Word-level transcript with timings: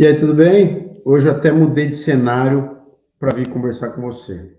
E 0.00 0.06
aí, 0.06 0.16
tudo 0.16 0.32
bem? 0.32 0.98
Hoje 1.04 1.28
eu 1.28 1.32
até 1.32 1.52
mudei 1.52 1.90
de 1.90 1.96
cenário 1.98 2.80
para 3.18 3.36
vir 3.36 3.52
conversar 3.52 3.90
com 3.90 4.00
você. 4.00 4.58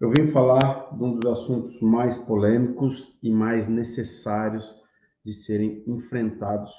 Eu 0.00 0.10
vim 0.10 0.32
falar 0.32 0.96
de 0.96 1.04
um 1.04 1.14
dos 1.14 1.30
assuntos 1.30 1.80
mais 1.80 2.16
polêmicos 2.16 3.16
e 3.22 3.30
mais 3.30 3.68
necessários 3.68 4.74
de 5.24 5.32
serem 5.32 5.84
enfrentados 5.86 6.72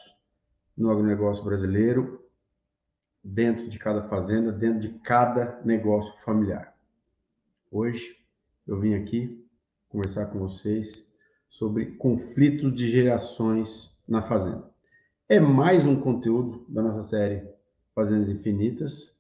no 0.77 0.91
agronegócio 0.91 1.41
brasileiro, 1.41 2.21
dentro 3.23 3.69
de 3.69 3.79
cada 3.79 4.09
fazenda, 4.09 4.51
dentro 4.51 4.81
de 4.81 4.99
cada 4.99 5.61
negócio 5.63 6.13
familiar. 6.17 6.75
Hoje 7.71 8.13
eu 8.67 8.77
vim 8.77 8.93
aqui 8.95 9.41
conversar 9.87 10.25
com 10.25 10.39
vocês 10.39 11.09
sobre 11.47 11.95
conflitos 11.95 12.75
de 12.75 12.89
gerações 12.89 13.97
na 14.05 14.21
fazenda. 14.21 14.69
É 15.29 15.39
mais 15.39 15.85
um 15.85 15.97
conteúdo 15.97 16.65
da 16.67 16.81
nossa 16.81 17.07
série 17.07 17.57
Fazendas 17.99 18.29
Infinitas 18.29 19.13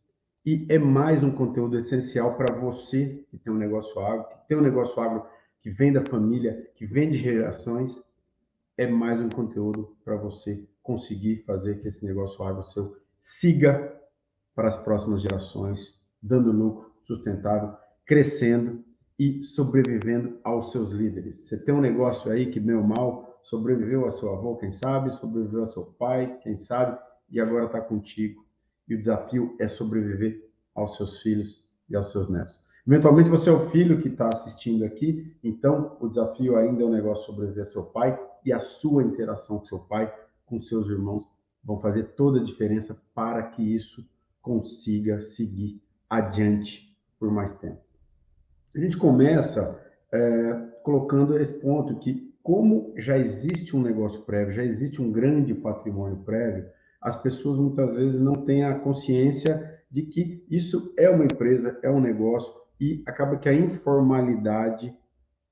e 0.45 0.65
é 0.69 0.79
mais 0.79 1.21
um 1.21 1.31
conteúdo 1.31 1.77
essencial 1.77 2.37
para 2.37 2.55
você 2.55 3.25
que 3.29 3.37
tem 3.37 3.51
um 3.51 3.57
negócio 3.57 3.99
agro, 3.99 4.29
que 4.29 4.47
tem 4.47 4.57
um 4.57 4.61
negócio 4.61 5.01
agro 5.01 5.25
que 5.61 5.69
vem 5.69 5.91
da 5.91 6.01
família, 6.05 6.65
que 6.75 6.85
vem 6.85 7.09
de 7.09 7.17
gerações, 7.17 8.01
é 8.77 8.87
mais 8.87 9.19
um 9.19 9.27
conteúdo 9.27 9.97
para 10.05 10.15
você 10.15 10.65
conseguir 10.81 11.43
fazer 11.45 11.81
que 11.81 11.89
esse 11.89 12.05
negócio 12.05 12.41
agro 12.41 12.63
seu 12.63 12.95
siga 13.19 13.99
para 14.55 14.69
as 14.69 14.77
próximas 14.77 15.23
gerações, 15.23 16.01
dando 16.23 16.49
lucro 16.49 16.89
sustentável, 17.01 17.75
crescendo 18.05 18.81
e 19.19 19.43
sobrevivendo 19.43 20.39
aos 20.41 20.71
seus 20.71 20.91
líderes. 20.91 21.41
Você 21.41 21.57
tem 21.57 21.75
um 21.75 21.81
negócio 21.81 22.31
aí 22.31 22.49
que, 22.49 22.61
bem 22.61 22.77
ou 22.77 22.83
mal, 22.83 23.41
sobreviveu 23.43 24.05
a 24.05 24.09
seu 24.09 24.31
avô, 24.31 24.55
quem 24.55 24.71
sabe, 24.71 25.09
sobreviveu 25.09 25.63
a 25.63 25.67
seu 25.67 25.83
pai, 25.83 26.39
quem 26.41 26.57
sabe, 26.57 26.97
e 27.29 27.41
agora 27.41 27.65
está 27.65 27.81
contigo. 27.81 28.47
E 28.89 28.95
o 28.95 28.99
desafio 28.99 29.55
é 29.59 29.67
sobreviver 29.67 30.49
aos 30.73 30.97
seus 30.97 31.21
filhos 31.21 31.63
e 31.89 31.95
aos 31.95 32.11
seus 32.11 32.27
netos. 32.29 32.61
Eventualmente 32.87 33.29
você 33.29 33.49
é 33.49 33.53
o 33.53 33.69
filho 33.69 34.01
que 34.01 34.07
está 34.07 34.29
assistindo 34.29 34.83
aqui, 34.83 35.35
então 35.43 35.95
o 35.99 36.07
desafio 36.07 36.57
ainda 36.57 36.81
é 36.81 36.85
o 36.85 36.91
negócio 36.91 37.27
sobreviver 37.27 37.61
a 37.61 37.65
seu 37.65 37.83
pai 37.83 38.19
e 38.43 38.51
a 38.51 38.59
sua 38.59 39.03
interação 39.03 39.59
com 39.59 39.65
seu 39.65 39.79
pai, 39.79 40.11
com 40.45 40.59
seus 40.59 40.89
irmãos, 40.89 41.23
vão 41.63 41.79
fazer 41.79 42.15
toda 42.15 42.39
a 42.39 42.43
diferença 42.43 42.99
para 43.13 43.43
que 43.43 43.61
isso 43.61 44.09
consiga 44.41 45.19
seguir 45.19 45.79
adiante 46.09 46.97
por 47.19 47.31
mais 47.31 47.53
tempo. 47.55 47.81
A 48.73 48.79
gente 48.79 48.97
começa 48.97 49.79
é, 50.11 50.53
colocando 50.83 51.37
esse 51.37 51.59
ponto 51.59 51.99
que, 51.99 52.33
como 52.41 52.93
já 52.97 53.17
existe 53.17 53.75
um 53.75 53.81
negócio 53.81 54.21
prévio, 54.21 54.53
já 54.53 54.63
existe 54.63 55.01
um 55.01 55.11
grande 55.11 55.53
patrimônio 55.53 56.17
prévio, 56.23 56.65
as 57.01 57.15
pessoas 57.21 57.57
muitas 57.57 57.93
vezes 57.93 58.19
não 58.19 58.43
têm 58.43 58.63
a 58.63 58.77
consciência 58.77 59.79
de 59.89 60.03
que 60.03 60.45
isso 60.49 60.93
é 60.97 61.09
uma 61.09 61.23
empresa, 61.23 61.79
é 61.81 61.89
um 61.89 61.99
negócio, 62.01 62.53
e 62.79 63.03
acaba 63.05 63.37
que 63.37 63.49
a 63.49 63.53
informalidade 63.53 64.95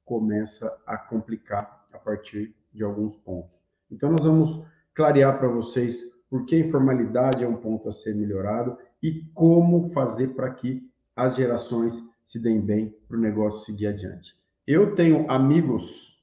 começa 0.06 0.78
a 0.86 0.98
complicar 0.98 1.86
a 1.92 1.98
partir 1.98 2.56
de 2.74 2.84
alguns 2.84 3.16
pontos. 3.18 3.62
Então, 3.92 4.12
nós 4.12 4.26
vamos 4.26 4.64
clarear 4.94 5.38
para 5.38 5.48
vocês 5.48 6.02
por 6.30 6.46
que 6.46 6.56
a 6.56 6.60
informalidade 6.60 7.44
é 7.44 7.48
um 7.48 7.58
ponto 7.58 7.90
a 7.90 7.92
ser 7.92 8.16
melhorado 8.16 8.78
e 9.02 9.24
como 9.34 9.90
fazer 9.90 10.30
para 10.30 10.54
que 10.54 10.90
as 11.16 11.36
gerações 11.36 12.04
se 12.24 12.40
deem 12.40 12.62
bem 12.62 12.96
para 13.08 13.18
o 13.18 13.22
negócio 13.22 13.66
seguir 13.66 13.88
adiante. 13.88 14.36
Eu 14.66 14.94
tenho 14.96 15.30
amigos 15.30 16.22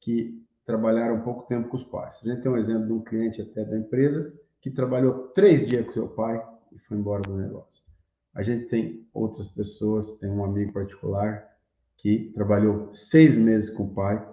que 0.00 0.42
trabalharam 0.66 1.22
pouco 1.22 1.46
tempo 1.46 1.68
com 1.68 1.76
os 1.76 1.82
pais. 1.82 2.20
A 2.22 2.28
gente 2.28 2.42
tem 2.42 2.52
um 2.52 2.56
exemplo 2.56 2.86
de 2.86 2.92
um 2.92 3.02
cliente 3.02 3.40
até 3.40 3.64
da 3.64 3.76
empresa 3.76 4.32
que 4.60 4.70
trabalhou 4.70 5.28
três 5.28 5.66
dias 5.66 5.86
com 5.86 5.92
seu 5.92 6.08
pai 6.08 6.42
e 6.72 6.78
foi 6.80 6.96
embora 6.96 7.22
do 7.22 7.36
negócio. 7.36 7.84
A 8.34 8.42
gente 8.42 8.66
tem 8.66 9.06
outras 9.12 9.48
pessoas, 9.48 10.18
tem 10.18 10.30
um 10.30 10.44
amigo 10.44 10.72
particular 10.72 11.48
que 11.96 12.30
trabalhou 12.34 12.92
seis 12.92 13.36
meses 13.36 13.70
com 13.70 13.84
o 13.84 13.94
pai, 13.94 14.26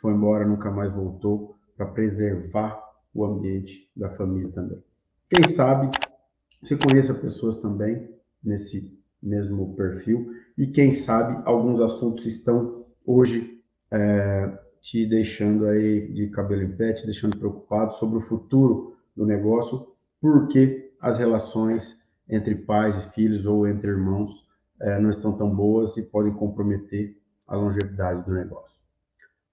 foi 0.00 0.12
embora, 0.12 0.46
nunca 0.46 0.70
mais 0.70 0.92
voltou, 0.92 1.56
para 1.76 1.86
preservar 1.86 2.80
o 3.12 3.24
ambiente 3.24 3.90
da 3.96 4.10
família 4.10 4.50
também. 4.52 4.82
Quem 5.28 5.50
sabe 5.50 5.90
você 6.62 6.76
conheça 6.76 7.14
pessoas 7.14 7.56
também 7.56 8.08
nesse 8.42 8.98
mesmo 9.22 9.74
perfil 9.74 10.30
e 10.56 10.66
quem 10.66 10.92
sabe 10.92 11.42
alguns 11.46 11.80
assuntos 11.80 12.26
estão 12.26 12.84
hoje 13.04 13.62
é, 13.90 14.58
te 14.80 15.06
deixando 15.06 15.66
aí 15.66 16.12
de 16.12 16.28
cabelo 16.28 16.62
em 16.62 16.76
pé, 16.76 16.92
te 16.92 17.06
deixando 17.06 17.36
preocupado 17.36 17.94
sobre 17.94 18.18
o 18.18 18.22
futuro 18.22 18.96
do 19.16 19.26
negócio, 19.26 19.86
porque 20.20 20.92
as 21.00 21.18
relações 21.18 22.00
entre 22.28 22.54
pais 22.54 22.98
e 23.00 23.10
filhos 23.12 23.46
ou 23.46 23.66
entre 23.66 23.90
irmãos 23.90 24.30
é, 24.80 24.98
não 25.00 25.10
estão 25.10 25.36
tão 25.36 25.54
boas 25.54 25.96
e 25.96 26.02
podem 26.02 26.32
comprometer 26.32 27.16
a 27.46 27.56
longevidade 27.56 28.24
do 28.24 28.32
negócio. 28.32 28.80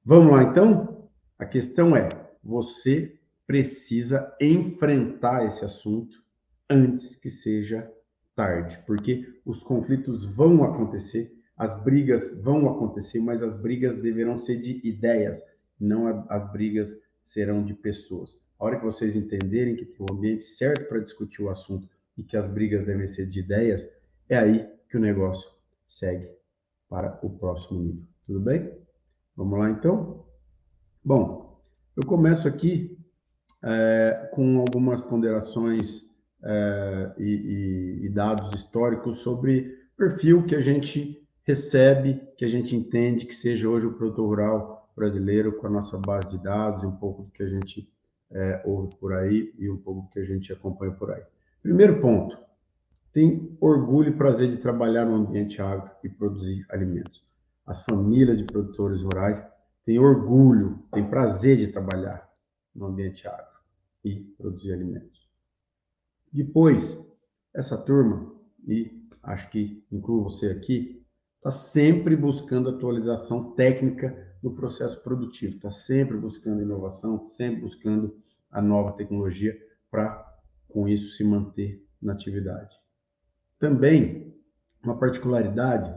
Vamos 0.06 0.32
lá 0.32 0.44
então? 0.44 1.10
A 1.38 1.46
questão 1.46 1.96
é: 1.96 2.08
você 2.44 3.20
precisa 3.46 4.36
enfrentar 4.40 5.46
esse 5.46 5.66
assunto 5.66 6.24
antes 6.70 7.16
que 7.16 7.30
seja 7.30 7.92
tarde, 8.36 8.82
porque 8.86 9.26
os 9.46 9.64
conflitos 9.64 10.24
vão 10.26 10.64
acontecer, 10.64 11.34
as 11.58 11.84
brigas 11.84 12.40
vão 12.42 12.70
acontecer, 12.70 13.20
mas 13.20 13.42
as 13.42 13.60
brigas 13.60 13.98
deverão 13.98 14.38
ser 14.38 14.58
de 14.58 14.80
ideias, 14.88 15.42
não 15.80 16.26
as 16.30 16.50
brigas 16.52 17.00
serão 17.24 17.64
de 17.64 17.74
pessoas. 17.74 18.40
A 18.60 18.66
hora 18.66 18.78
que 18.78 18.86
vocês 18.86 19.16
entenderem 19.16 19.76
que 19.76 19.86
tem 19.86 19.98
o 20.00 20.12
um 20.12 20.16
ambiente 20.16 20.44
certo 20.44 20.88
para 20.88 21.00
discutir 21.00 21.44
o 21.44 21.50
assunto 21.50 21.88
e 22.18 22.24
que 22.24 22.36
as 22.36 22.48
brigas 22.48 22.86
devem 22.86 23.06
ser 23.06 23.28
de 23.28 23.40
ideias, 23.40 23.88
é 24.28 24.38
aí 24.38 24.68
que 24.90 24.98
o 24.98 25.00
negócio 25.00 25.50
segue 25.86 26.30
para 26.90 27.20
o 27.22 27.30
próximo 27.30 27.80
nível. 27.80 28.04
Tudo 28.26 28.40
bem? 28.40 28.72
Vamos 29.36 29.60
lá 29.60 29.70
então? 29.70 30.26
Bom, 31.04 31.62
eu 31.96 32.06
começo 32.06 32.48
aqui 32.48 32.98
é, 33.64 34.30
com 34.34 34.60
algumas 34.60 35.02
ponderações 35.02 36.08
é, 36.44 37.14
e, 37.18 38.00
e, 38.04 38.10
dados 38.10 38.54
históricos 38.54 39.20
sobre 39.20 39.78
perfil 39.96 40.46
que 40.46 40.56
a 40.56 40.62
gente 40.62 41.28
recebe, 41.44 42.22
que 42.38 42.46
a 42.46 42.50
gente 42.50 42.76
entende 42.76 43.26
que 43.26 43.34
seja 43.34 43.70
hoje 43.70 43.86
o 43.86 43.94
produtor 43.94 44.28
rural 44.28 44.92
brasileiro 44.96 45.58
com 45.58 45.68
a 45.68 45.70
nossa 45.70 45.98
base 45.98 46.30
de 46.30 46.38
dados 46.44 46.84
e 46.84 46.86
um 46.86 46.96
pouco 46.96 47.24
do 47.24 47.32
que 47.32 47.44
a 47.44 47.50
gente 47.50 47.90
é, 48.32 48.62
ouve 48.66 48.96
por 48.98 49.14
aí 49.14 49.54
e 49.58 49.70
um 49.70 49.78
pouco 49.78 50.10
que 50.12 50.20
a 50.20 50.24
gente 50.24 50.52
acompanha 50.52 50.92
por 50.92 51.12
aí. 51.12 51.24
Primeiro 51.62 52.00
ponto, 52.02 52.38
tem 53.14 53.58
orgulho 53.60 54.10
e 54.10 54.18
prazer 54.18 54.50
de 54.50 54.58
trabalhar 54.58 55.06
no 55.06 55.16
ambiente 55.16 55.62
agro 55.62 55.90
e 56.04 56.10
produzir 56.10 56.66
alimentos. 56.70 57.26
As 57.66 57.82
famílias 57.84 58.38
de 58.38 58.44
produtores 58.44 59.02
rurais 59.02 59.46
têm 59.86 60.00
orgulho, 60.00 60.84
têm 60.94 61.10
prazer 61.10 61.58
de 61.58 61.68
trabalhar 61.68 62.30
no 62.76 62.86
ambiente 62.88 63.28
agro 63.28 63.58
e 64.04 64.20
produzir 64.38 64.74
alimentos. 64.74 65.28
Depois, 66.32 67.04
essa 67.54 67.78
turma, 67.78 68.34
e 68.68 68.92
acho 69.24 69.50
que 69.50 69.84
incluo 69.92 70.24
você 70.24 70.48
aqui, 70.48 71.04
está 71.38 71.52
sempre 71.52 72.16
buscando 72.16 72.70
atualização 72.70 73.52
técnica 73.52 74.27
do 74.42 74.52
processo 74.52 75.02
produtivo, 75.02 75.56
está 75.56 75.72
sempre 75.72 76.18
buscando 76.18 76.62
inovação, 76.62 77.26
sempre 77.26 77.62
buscando 77.62 78.16
a 78.52 78.62
nova 78.62 78.94
tecnologia 78.94 79.58
para, 79.90 80.26
com 80.68 80.88
isso, 80.88 81.16
se 81.16 81.24
manter 81.24 81.84
na 82.02 82.14
atividade. 82.14 82.76
Também, 83.60 84.36
uma 84.84 84.98
particularidade 84.98 85.94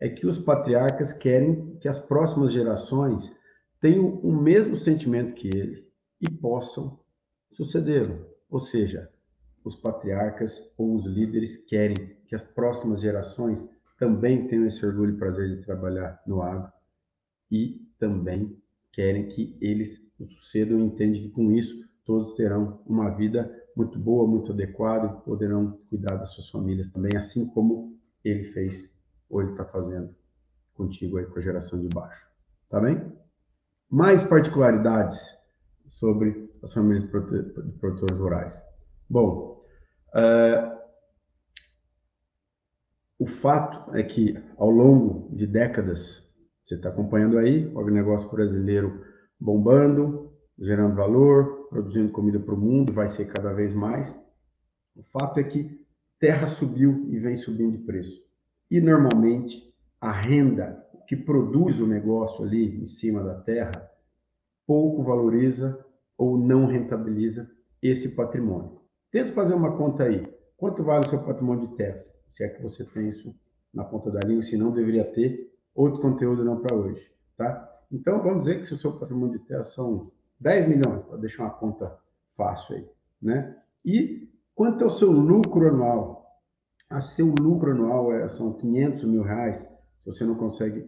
é 0.00 0.08
que 0.08 0.26
os 0.26 0.38
patriarcas 0.38 1.12
querem 1.12 1.76
que 1.76 1.86
as 1.86 1.98
próximas 1.98 2.52
gerações 2.52 3.34
tenham 3.80 4.16
o 4.20 4.32
mesmo 4.32 4.74
sentimento 4.74 5.34
que 5.34 5.48
ele 5.48 5.86
e 6.20 6.30
possam 6.30 6.98
sucedê-lo, 7.50 8.26
ou 8.48 8.60
seja, 8.60 9.10
os 9.64 9.76
patriarcas 9.76 10.72
ou 10.76 10.94
os 10.94 11.06
líderes 11.06 11.56
querem 11.56 12.16
que 12.26 12.34
as 12.34 12.44
próximas 12.44 13.00
gerações 13.00 13.68
também 13.98 14.48
tenham 14.48 14.66
esse 14.66 14.84
orgulho 14.84 15.14
e 15.14 15.18
prazer 15.18 15.56
de 15.56 15.64
trabalhar 15.64 16.20
no 16.26 16.42
agro 16.42 16.72
e 17.52 17.86
também 17.98 18.56
querem 18.90 19.28
que 19.28 19.56
eles 19.60 20.02
sucedam 20.26 20.80
e 20.80 20.84
entendem 20.84 21.22
que 21.22 21.28
com 21.28 21.52
isso 21.52 21.86
todos 22.04 22.34
terão 22.34 22.82
uma 22.86 23.10
vida 23.10 23.54
muito 23.76 23.98
boa, 23.98 24.26
muito 24.26 24.52
adequada 24.52 25.06
e 25.06 25.24
poderão 25.24 25.78
cuidar 25.88 26.16
das 26.16 26.30
suas 26.30 26.48
famílias 26.48 26.88
também, 26.88 27.12
assim 27.16 27.46
como 27.46 27.94
ele 28.24 28.44
fez 28.52 28.98
ou 29.28 29.42
ele 29.42 29.52
está 29.52 29.64
fazendo 29.66 30.14
contigo 30.74 31.18
aí 31.18 31.26
com 31.26 31.38
a 31.38 31.42
geração 31.42 31.78
de 31.78 31.88
baixo. 31.88 32.26
Tá 32.70 32.80
bem? 32.80 33.12
Mais 33.90 34.22
particularidades 34.22 35.38
sobre 35.86 36.50
as 36.62 36.72
famílias 36.72 37.02
de 37.02 37.08
produtores 37.78 38.18
rurais. 38.18 38.62
Bom, 39.08 39.62
uh, 40.14 40.72
o 43.18 43.26
fato 43.26 43.94
é 43.94 44.02
que 44.02 44.42
ao 44.56 44.70
longo 44.70 45.28
de 45.34 45.46
décadas, 45.46 46.31
você 46.64 46.76
está 46.76 46.88
acompanhando 46.88 47.38
aí 47.38 47.66
o 47.66 47.80
agronegócio 47.80 48.30
brasileiro 48.30 49.04
bombando, 49.38 50.32
gerando 50.58 50.94
valor, 50.94 51.68
produzindo 51.68 52.12
comida 52.12 52.38
para 52.38 52.54
o 52.54 52.58
mundo, 52.58 52.92
vai 52.92 53.10
ser 53.10 53.26
cada 53.26 53.52
vez 53.52 53.74
mais. 53.74 54.14
O 54.94 55.02
fato 55.02 55.40
é 55.40 55.44
que 55.44 55.80
terra 56.18 56.46
subiu 56.46 57.06
e 57.10 57.18
vem 57.18 57.36
subindo 57.36 57.72
de 57.72 57.84
preço. 57.84 58.22
E 58.70 58.80
normalmente 58.80 59.74
a 60.00 60.12
renda 60.12 60.80
que 61.06 61.16
produz 61.16 61.80
o 61.80 61.86
negócio 61.86 62.44
ali 62.44 62.80
em 62.80 62.86
cima 62.86 63.22
da 63.24 63.34
terra 63.34 63.90
pouco 64.66 65.02
valoriza 65.02 65.84
ou 66.16 66.38
não 66.38 66.66
rentabiliza 66.66 67.50
esse 67.82 68.14
patrimônio. 68.14 68.80
Tenta 69.10 69.32
fazer 69.32 69.54
uma 69.54 69.76
conta 69.76 70.04
aí. 70.04 70.26
Quanto 70.56 70.84
vale 70.84 71.04
o 71.04 71.08
seu 71.08 71.22
patrimônio 71.24 71.68
de 71.68 71.76
terras? 71.76 72.14
Se 72.30 72.44
é 72.44 72.48
que 72.48 72.62
você 72.62 72.84
tem 72.84 73.08
isso 73.08 73.34
na 73.74 73.84
ponta 73.84 74.10
da 74.10 74.20
língua, 74.20 74.42
se 74.42 74.56
não 74.56 74.72
deveria 74.72 75.04
ter 75.04 75.51
outro 75.74 76.00
conteúdo 76.00 76.44
não 76.44 76.60
para 76.60 76.76
hoje, 76.76 77.10
tá? 77.36 77.68
Então 77.90 78.22
vamos 78.22 78.40
dizer 78.40 78.60
que 78.60 78.66
se 78.66 78.74
o 78.74 78.78
seu 78.78 78.98
patrimônio 78.98 79.38
de 79.38 79.44
terras 79.46 79.74
são 79.74 80.10
10 80.40 80.68
milhões, 80.68 81.04
para 81.04 81.18
deixar 81.18 81.44
uma 81.44 81.50
conta 81.50 81.96
fácil 82.36 82.76
aí, 82.76 82.88
né? 83.20 83.56
E 83.84 84.28
quanto 84.54 84.84
é 84.84 84.86
o 84.86 84.90
seu 84.90 85.10
lucro 85.10 85.68
anual? 85.68 86.40
A 86.88 87.00
seu 87.00 87.34
lucro 87.40 87.72
anual 87.72 88.12
é, 88.12 88.28
são 88.28 88.52
500 88.52 89.04
mil 89.04 89.22
reais. 89.22 89.60
Se 89.60 90.06
você 90.06 90.24
não 90.24 90.34
consegue 90.34 90.86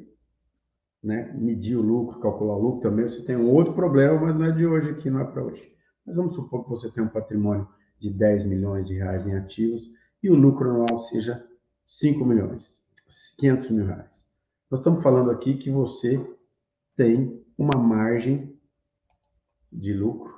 né, 1.03 1.33
medir 1.35 1.77
o 1.77 1.83
lucro, 1.83 2.21
calcular 2.21 2.57
o 2.57 2.61
lucro 2.61 2.89
também, 2.89 3.09
você 3.09 3.25
tem 3.25 3.37
um 3.37 3.51
outro 3.51 3.75
problema, 3.75 4.21
mas 4.21 4.37
não 4.37 4.45
é 4.45 4.53
de 4.53 4.67
hoje 4.67 4.91
aqui, 4.91 5.11
não 5.11 5.21
é 5.21 5.25
para 5.25 5.45
hoje. 5.45 5.73
Mas 6.07 6.17
vamos 6.17 6.35
supor 6.35 6.65
que 6.65 6.71
você 6.71 6.91
tem 6.91 7.03
um 7.03 7.09
patrimônio 7.09 7.69
de 7.99 8.11
10 8.11 8.45
milhões 8.45 8.87
de 8.87 8.95
reais 8.95 9.27
em 9.27 9.35
ativos 9.35 9.83
e 10.23 10.31
o 10.31 10.35
lucro 10.35 10.71
anual 10.71 10.99
seja 10.99 11.47
5 11.87 12.25
milhões, 12.25 12.79
500 13.39 13.71
mil 13.71 13.87
reais. 13.87 14.24
Nós 14.75 14.81
estamos 14.81 15.05
falando 15.05 15.31
aqui 15.31 15.55
que 15.57 15.71
você 15.71 16.21
tem 16.97 17.41
uma 17.57 17.79
margem 17.81 18.59
de 19.73 19.93
lucro 19.93 20.35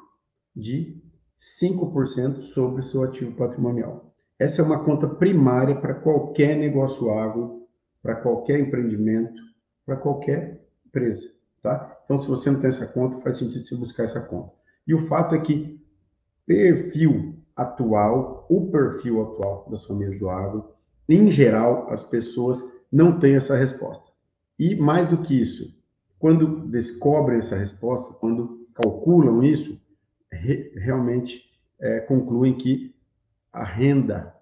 de 0.54 1.02
5% 1.38 2.42
sobre 2.42 2.82
o 2.82 2.84
seu 2.84 3.02
ativo 3.02 3.34
patrimonial. 3.34 4.14
Essa 4.38 4.60
é 4.60 4.64
uma 4.66 4.84
conta 4.84 5.08
primária 5.08 5.80
para 5.80 5.94
qualquer 5.94 6.54
negócio 6.54 7.10
agro, 7.18 7.66
para 8.02 8.16
qualquer 8.16 8.60
empreendimento, 8.60 9.40
para 9.86 9.96
qualquer 9.96 10.68
empresa, 10.86 11.30
tá? 11.62 11.98
Então, 12.04 12.18
se 12.18 12.28
você 12.28 12.50
não 12.50 12.60
tem 12.60 12.68
essa 12.68 12.86
conta, 12.86 13.18
faz 13.20 13.38
sentido 13.38 13.64
você 13.64 13.74
buscar 13.74 14.02
essa 14.02 14.20
conta. 14.20 14.52
E 14.86 14.92
o 14.92 15.06
fato 15.06 15.34
é 15.34 15.40
que 15.40 15.82
perfil 16.44 17.42
atual, 17.56 18.46
o 18.50 18.70
perfil 18.70 19.22
atual 19.22 19.66
das 19.70 19.86
famílias 19.86 20.18
do 20.18 20.28
agro, 20.28 20.74
em 21.08 21.30
geral, 21.30 21.88
as 21.88 22.02
pessoas 22.02 22.62
não 22.92 23.18
têm 23.18 23.34
essa 23.34 23.56
resposta. 23.56 24.14
E 24.58 24.74
mais 24.74 25.08
do 25.08 25.22
que 25.22 25.38
isso, 25.38 25.76
quando 26.18 26.66
descobrem 26.68 27.38
essa 27.38 27.56
resposta, 27.56 28.14
quando 28.14 28.66
calculam 28.74 29.42
isso, 29.42 29.80
re, 30.30 30.72
realmente 30.76 31.50
é, 31.78 32.00
concluem 32.00 32.56
que 32.56 32.94
a 33.52 33.64
renda 33.64 34.34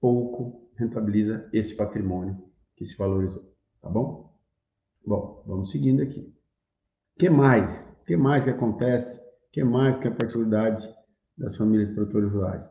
pouco 0.00 0.68
rentabiliza 0.76 1.48
esse 1.52 1.74
patrimônio 1.74 2.42
que 2.76 2.84
se 2.84 2.96
valorizou, 2.96 3.54
tá 3.80 3.88
bom? 3.88 4.32
Bom, 5.04 5.42
vamos 5.46 5.70
seguindo 5.70 6.02
aqui. 6.02 6.20
O 6.20 7.18
que 7.18 7.28
mais? 7.28 7.88
O 8.02 8.04
que 8.04 8.16
mais 8.16 8.44
que 8.44 8.50
acontece? 8.50 9.20
O 9.20 9.52
que 9.52 9.64
mais 9.64 9.98
que 9.98 10.08
é 10.08 10.10
a 10.10 10.14
particularidade 10.14 10.88
das 11.36 11.56
famílias 11.56 11.88
de 11.88 11.94
produtores 11.94 12.32
rurais? 12.32 12.70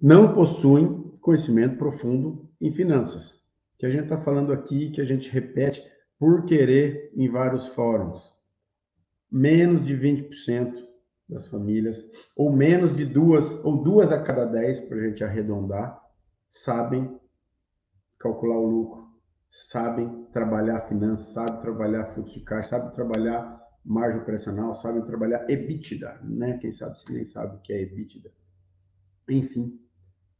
Não 0.00 0.34
possuem 0.34 1.16
conhecimento 1.20 1.76
profundo 1.76 2.48
em 2.60 2.72
finanças, 2.72 3.39
que 3.80 3.86
a 3.86 3.90
gente 3.90 4.04
está 4.04 4.20
falando 4.20 4.52
aqui, 4.52 4.90
que 4.90 5.00
a 5.00 5.06
gente 5.06 5.30
repete 5.30 5.82
por 6.18 6.44
querer 6.44 7.10
em 7.16 7.30
vários 7.30 7.66
fóruns. 7.68 8.30
Menos 9.32 9.82
de 9.82 9.94
20% 9.94 10.86
das 11.26 11.46
famílias, 11.46 12.10
ou 12.36 12.52
menos 12.52 12.94
de 12.94 13.06
duas, 13.06 13.64
ou 13.64 13.82
duas 13.82 14.12
a 14.12 14.22
cada 14.22 14.44
dez, 14.44 14.80
para 14.80 14.98
a 14.98 15.08
gente 15.08 15.24
arredondar, 15.24 15.98
sabem 16.46 17.18
calcular 18.18 18.58
o 18.58 18.66
lucro, 18.66 19.08
sabem 19.48 20.26
trabalhar 20.30 20.82
finanças, 20.82 21.32
sabem 21.32 21.60
trabalhar 21.62 22.12
fluxo 22.12 22.38
de 22.38 22.44
caixa, 22.44 22.70
sabem 22.70 22.92
trabalhar 22.92 23.66
margem 23.82 24.20
operacional, 24.20 24.74
sabem 24.74 25.02
trabalhar 25.06 25.48
EBITDA, 25.48 26.20
né? 26.22 26.58
Quem 26.58 26.70
sabe 26.70 26.98
se 26.98 27.10
nem 27.10 27.24
sabe 27.24 27.56
o 27.56 27.60
que 27.60 27.72
é 27.72 27.80
EBITDA. 27.80 28.30
Enfim, 29.30 29.80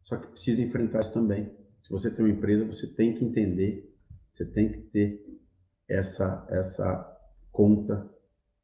só 0.02 0.19
que 0.19 0.26
precisa 0.26 0.62
enfrentar 0.62 0.98
isso 0.98 1.14
também. 1.14 1.60
Se 1.90 1.92
você 1.92 2.08
tem 2.14 2.25
uma 2.25 2.32
empresa, 2.32 2.64
você 2.64 2.87
tem 2.87 3.12
que 3.14 3.25
entender, 3.25 3.92
você 4.31 4.44
tem 4.44 4.70
que 4.70 4.78
ter 4.78 5.40
essa 5.88 6.46
essa 6.48 7.19
conta 7.50 8.08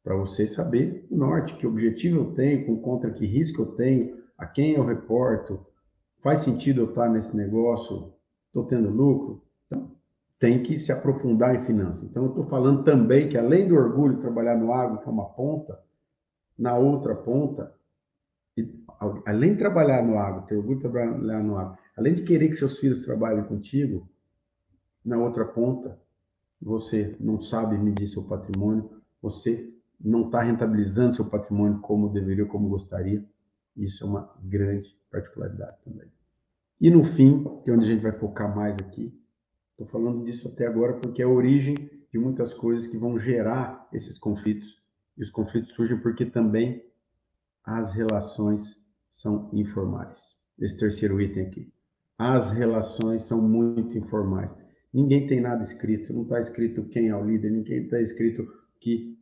para 0.05 0.14
você 0.14 0.46
saber 0.46 1.08
o 1.11 1.17
norte, 1.17 1.56
que 1.56 1.67
objetivo 1.67 2.20
eu 2.20 2.34
tenho, 2.34 2.64
com 2.64 2.81
contra 2.81 3.11
que 3.11 3.26
risco 3.26 3.62
eu 3.62 3.67
tenho, 3.73 4.23
a 4.38 4.46
quem 4.46 4.75
eu 4.75 4.84
reporto, 4.84 5.67
faz 6.23 6.43
sentido 6.43 6.82
eu 6.82 6.90
estar 6.90 7.08
nesse 7.08 7.37
negócio, 7.37 8.14
estou 8.46 8.64
tendo 8.64 8.90
lucro. 8.90 9.43
Então, 9.67 9.90
tem 10.38 10.62
que 10.62 10.78
se 10.78 10.93
aprofundar 10.93 11.56
em 11.56 11.67
finanças. 11.67 12.08
Então, 12.08 12.23
eu 12.23 12.28
estou 12.28 12.46
falando 12.46 12.84
também 12.84 13.28
que, 13.28 13.37
além 13.37 13.67
do 13.67 13.75
orgulho 13.75 14.20
trabalhar 14.20 14.56
no 14.56 14.73
agro, 14.73 15.00
que 15.00 15.08
é 15.08 15.11
uma 15.11 15.31
ponta, 15.31 15.76
na 16.56 16.78
outra 16.78 17.17
ponta, 17.17 17.75
e, 18.56 18.73
além 19.26 19.55
de 19.55 19.58
trabalhar 19.58 20.05
no 20.05 20.17
agro, 20.17 20.46
ter 20.46 20.55
orgulho 20.55 20.76
de 20.76 20.82
trabalhar 20.82 21.43
no 21.43 21.58
agro, 21.58 21.76
além 21.97 22.15
de 22.15 22.23
querer 22.23 22.49
que 22.49 22.55
seus 22.55 22.79
filhos 22.79 23.05
trabalhem 23.05 23.45
contigo, 23.45 24.09
na 25.05 25.19
outra 25.19 25.45
ponta, 25.45 25.99
você 26.61 27.17
não 27.21 27.41
sabe 27.41 27.79
medir 27.79 28.09
seu 28.09 28.25
patrimônio, 28.25 28.91
você 29.23 29.73
não 30.01 30.27
está 30.27 30.43
rentabilizando 30.43 31.15
seu 31.15 31.25
patrimônio 31.29 31.81
como 31.81 32.09
deveria, 32.09 32.45
como 32.45 32.69
gostaria. 32.69 33.25
Isso 33.77 34.05
é 34.05 34.07
uma 34.07 34.35
grande 34.43 34.97
particularidade 35.11 35.77
também. 35.85 36.11
E 36.81 36.91
no 36.91 37.05
fim, 37.05 37.45
que 37.63 37.71
é 37.71 37.73
onde 37.73 37.85
a 37.85 37.89
gente 37.89 38.03
vai 38.03 38.13
focar 38.13 38.55
mais 38.55 38.79
aqui, 38.79 39.13
Estou 39.79 39.87
falando 39.89 40.25
disso 40.25 40.49
até 40.49 40.67
agora 40.67 40.95
porque 40.95 41.21
é 41.21 41.27
a 41.27 41.29
origem 41.29 41.75
de 42.11 42.19
muitas 42.19 42.55
coisas 42.55 42.87
que 42.87 42.97
vão 42.97 43.19
gerar 43.19 43.87
esses 43.93 44.19
conflitos. 44.19 44.83
E 45.19 45.23
os 45.23 45.29
conflitos 45.29 45.75
surgem 45.75 46.01
porque 46.01 46.25
também 46.25 46.83
as 47.63 47.93
relações 47.93 48.83
são 49.11 49.51
informais. 49.53 50.41
Esse 50.59 50.79
terceiro 50.79 51.21
item 51.21 51.47
aqui. 51.47 51.73
As 52.19 52.53
relações 52.53 53.25
são 53.25 53.43
muito 53.43 53.97
informais. 53.97 54.57
Ninguém 54.93 55.27
tem 55.27 55.41
nada 55.41 55.63
escrito, 55.63 56.13
não 56.13 56.23
está 56.23 56.41
escrito 56.41 56.85
quem 56.85 57.09
é 57.09 57.17
o 57.17 57.25
líder, 57.25 57.51
ninguém 57.51 57.85
está 57.85 58.01
escrito 58.01 58.47
que 58.81 59.17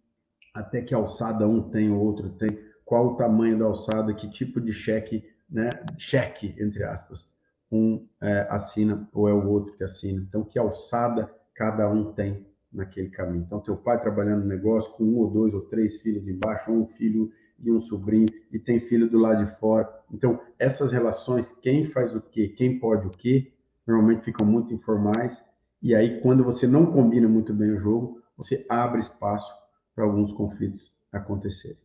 até 0.55 0.81
que 0.81 0.95
alçada 0.95 1.49
um 1.49 1.69
tem 1.71 1.91
o 1.91 1.99
outro 1.99 2.31
tem, 2.31 2.57
qual 2.85 3.09
o 3.09 3.17
tamanho 3.17 3.59
da 3.59 3.65
alçada, 3.65 4.15
que 4.15 4.31
tipo 4.31 4.61
de 4.61 4.71
cheque, 4.71 5.25
né? 5.51 5.69
Cheque, 5.99 6.55
entre 6.59 6.85
aspas, 6.85 7.33
um 7.73 8.07
é, 8.21 8.47
assina 8.51 9.09
ou 9.13 9.29
é 9.29 9.33
o 9.33 9.49
outro 9.49 9.77
que 9.77 9.83
assina. 9.83 10.23
Então, 10.29 10.45
que 10.45 10.59
alçada 10.59 11.29
cada 11.55 11.91
um 11.91 12.13
tem 12.13 12.47
naquele 12.73 13.09
caminho. 13.09 13.45
Então, 13.45 13.61
teu 13.61 13.77
pai 13.77 14.01
trabalhando 14.01 14.43
no 14.43 14.49
negócio 14.49 14.93
com 14.93 15.05
um 15.05 15.17
ou 15.17 15.31
dois 15.31 15.55
ou 15.55 15.63
três 15.63 16.01
filhos 16.01 16.29
embaixo, 16.29 16.71
ou 16.71 16.83
um 16.83 16.87
filho 16.87 17.33
e 17.59 17.71
um 17.71 17.81
sobrinho, 17.81 18.29
e 18.53 18.59
tem 18.59 18.81
filho 18.81 19.09
do 19.09 19.19
lado 19.19 19.45
de 19.45 19.59
fora. 19.59 19.89
Então, 20.13 20.41
essas 20.59 20.93
relações, 20.93 21.53
quem 21.53 21.91
faz 21.91 22.15
o 22.15 22.21
quê, 22.21 22.49
quem 22.49 22.79
pode 22.79 23.07
o 23.07 23.11
quê, 23.11 23.53
normalmente 23.87 24.25
ficam 24.25 24.47
muito 24.47 24.73
informais. 24.73 25.43
E 25.83 25.95
aí, 25.95 26.21
quando 26.21 26.45
você 26.45 26.67
não 26.67 26.87
combina 26.87 27.29
muito 27.29 27.53
bem 27.53 27.71
o 27.71 27.77
jogo, 27.77 28.23
você 28.37 28.65
abre 28.69 29.01
espaço 29.01 29.55
para 29.95 30.05
alguns 30.05 30.33
conflitos 30.33 30.93
acontecerem. 31.13 31.79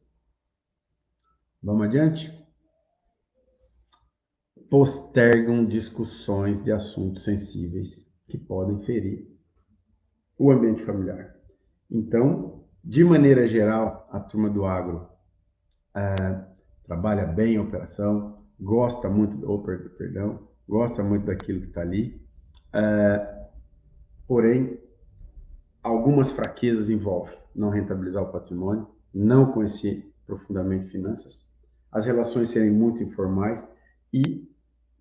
Vamos 1.61 1.88
adiante? 1.88 2.39
postergam 4.69 5.65
discussões 5.65 6.63
de 6.63 6.71
assuntos 6.71 7.23
sensíveis 7.23 8.13
que 8.27 8.38
podem 8.38 8.79
ferir 8.81 9.27
o 10.38 10.51
ambiente 10.51 10.83
familiar. 10.83 11.35
Então, 11.89 12.63
de 12.83 13.03
maneira 13.03 13.47
geral, 13.47 14.07
a 14.11 14.19
turma 14.19 14.49
do 14.49 14.65
agro 14.65 15.09
é, 16.00 16.46
trabalha 16.86 17.25
bem 17.25 17.58
a 17.58 17.62
operação, 17.62 18.39
gosta 18.60 19.10
muito, 19.10 19.39
oh, 19.50 19.60
perdão, 19.60 20.39
gosta 20.68 21.03
muito 21.03 21.25
daquilo 21.25 21.62
que 21.62 21.68
está 21.68 21.82
ali, 21.82 22.22
é, 22.74 23.48
porém, 24.27 24.79
algumas 25.84 26.32
fraquezas 26.32 26.89
envolvem 26.89 27.38
não 27.56 27.70
rentabilizar 27.70 28.24
o 28.24 28.32
patrimônio, 28.32 28.88
não 29.13 29.51
conhecer 29.51 30.13
profundamente 30.25 30.91
finanças, 30.91 31.50
as 31.91 32.06
relações 32.06 32.50
serem 32.50 32.72
muito 32.72 33.01
informais 33.03 33.68
e 34.13 34.48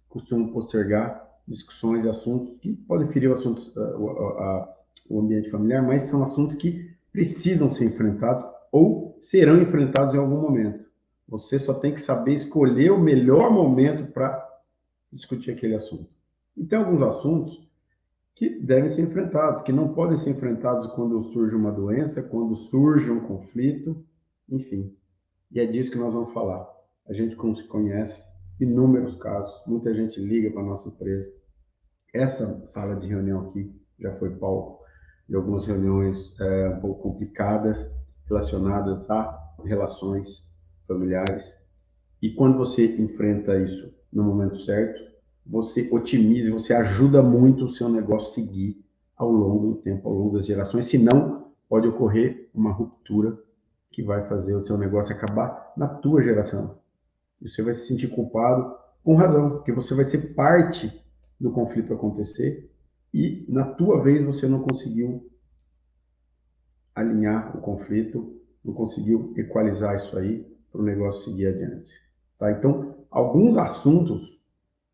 costumam 0.08 0.48
postergar 0.48 1.28
discussões 1.46 2.04
e 2.04 2.08
assuntos 2.08 2.56
que 2.58 2.72
podem 2.72 3.08
ferir 3.08 3.30
o, 3.30 3.34
assuntos, 3.34 3.74
uh, 3.76 3.80
uh, 3.80 4.66
o 5.08 5.20
ambiente 5.20 5.50
familiar, 5.50 5.82
mas 5.82 6.02
são 6.02 6.22
assuntos 6.22 6.54
que 6.54 6.90
precisam 7.12 7.68
ser 7.68 7.86
enfrentados 7.86 8.44
ou 8.72 9.16
serão 9.20 9.60
enfrentados 9.60 10.14
em 10.14 10.18
algum 10.18 10.40
momento. 10.40 10.87
Você 11.28 11.58
só 11.58 11.74
tem 11.74 11.92
que 11.92 12.00
saber 12.00 12.32
escolher 12.32 12.90
o 12.90 12.98
melhor 12.98 13.50
momento 13.50 14.10
para 14.12 14.46
discutir 15.12 15.50
aquele 15.50 15.74
assunto. 15.74 16.08
E 16.56 16.64
tem 16.64 16.78
alguns 16.78 17.02
assuntos 17.02 17.68
que 18.34 18.58
devem 18.60 18.88
ser 18.88 19.02
enfrentados, 19.02 19.62
que 19.62 19.72
não 19.72 19.92
podem 19.92 20.16
ser 20.16 20.30
enfrentados 20.30 20.86
quando 20.88 21.22
surge 21.22 21.54
uma 21.54 21.72
doença, 21.72 22.22
quando 22.22 22.54
surge 22.54 23.10
um 23.10 23.20
conflito, 23.20 24.04
enfim. 24.48 24.96
E 25.50 25.60
é 25.60 25.66
disso 25.66 25.90
que 25.90 25.98
nós 25.98 26.12
vamos 26.12 26.32
falar. 26.32 26.66
A 27.08 27.12
gente 27.12 27.36
se 27.56 27.64
conhece 27.64 28.24
inúmeros 28.60 29.16
casos. 29.16 29.54
Muita 29.66 29.92
gente 29.94 30.20
liga 30.20 30.50
para 30.50 30.62
a 30.62 30.66
nossa 30.66 30.88
empresa. 30.88 31.28
Essa 32.14 32.66
sala 32.66 32.96
de 32.96 33.06
reunião 33.06 33.48
aqui 33.48 33.74
já 33.98 34.14
foi 34.16 34.30
palco 34.30 34.82
de 35.28 35.36
algumas 35.36 35.66
reuniões 35.66 36.34
é, 36.40 36.68
um 36.70 36.80
pouco 36.80 37.02
complicadas 37.02 37.92
relacionadas 38.26 39.10
a 39.10 39.54
relações 39.64 40.47
familiares. 40.88 41.54
E 42.20 42.30
quando 42.30 42.58
você 42.58 42.96
enfrenta 42.96 43.56
isso 43.60 43.94
no 44.12 44.24
momento 44.24 44.56
certo, 44.56 45.00
você 45.46 45.88
otimiza, 45.92 46.50
você 46.50 46.74
ajuda 46.74 47.22
muito 47.22 47.64
o 47.64 47.68
seu 47.68 47.88
negócio 47.88 48.34
seguir 48.34 48.82
ao 49.16 49.30
longo 49.30 49.68
do 49.68 49.74
tempo, 49.76 50.08
ao 50.08 50.14
longo 50.14 50.36
das 50.36 50.46
gerações, 50.46 50.86
senão 50.86 51.52
pode 51.68 51.86
ocorrer 51.86 52.50
uma 52.54 52.72
ruptura 52.72 53.38
que 53.90 54.02
vai 54.02 54.26
fazer 54.28 54.54
o 54.54 54.62
seu 54.62 54.76
negócio 54.76 55.14
acabar 55.14 55.72
na 55.76 55.86
tua 55.86 56.22
geração. 56.22 56.78
Você 57.40 57.62
vai 57.62 57.74
se 57.74 57.86
sentir 57.86 58.08
culpado 58.08 58.74
com 59.04 59.14
razão, 59.14 59.50
porque 59.50 59.72
você 59.72 59.94
vai 59.94 60.04
ser 60.04 60.34
parte 60.34 61.04
do 61.40 61.50
conflito 61.50 61.94
acontecer 61.94 62.70
e 63.12 63.46
na 63.48 63.64
tua 63.64 64.02
vez 64.02 64.24
você 64.24 64.46
não 64.46 64.60
conseguiu 64.60 65.30
alinhar 66.94 67.56
o 67.56 67.60
conflito, 67.60 68.40
não 68.64 68.74
conseguiu 68.74 69.32
equalizar 69.36 69.94
isso 69.96 70.18
aí 70.18 70.46
para 70.70 70.80
o 70.80 70.84
negócio 70.84 71.30
seguir 71.30 71.48
adiante. 71.48 71.92
Tá? 72.38 72.50
Então, 72.52 72.96
alguns 73.10 73.56
assuntos 73.56 74.40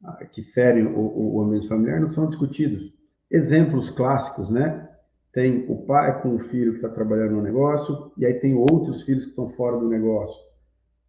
ah, 0.03 0.25
que 0.25 0.43
ferem 0.43 0.87
o, 0.87 1.37
o 1.37 1.43
ambiente 1.43 1.69
familiar 1.69 2.01
não 2.01 2.09
são 2.09 2.29
discutidos. 2.29 2.93
Exemplos 3.31 3.91
clássicos, 3.91 4.51
né? 4.51 4.89
Tem 5.33 5.67
o 5.69 5.85
pai 5.85 6.23
com 6.23 6.37
o 6.37 6.39
filho 6.39 6.71
que 6.71 6.77
está 6.77 6.89
trabalhando 6.89 7.33
no 7.33 7.43
negócio, 7.43 8.13
e 8.17 8.25
aí 8.25 8.35
tem 8.35 8.55
outros 8.55 9.03
filhos 9.03 9.25
que 9.25 9.31
estão 9.31 9.49
fora 9.49 9.77
do 9.77 9.89
negócio. 9.89 10.41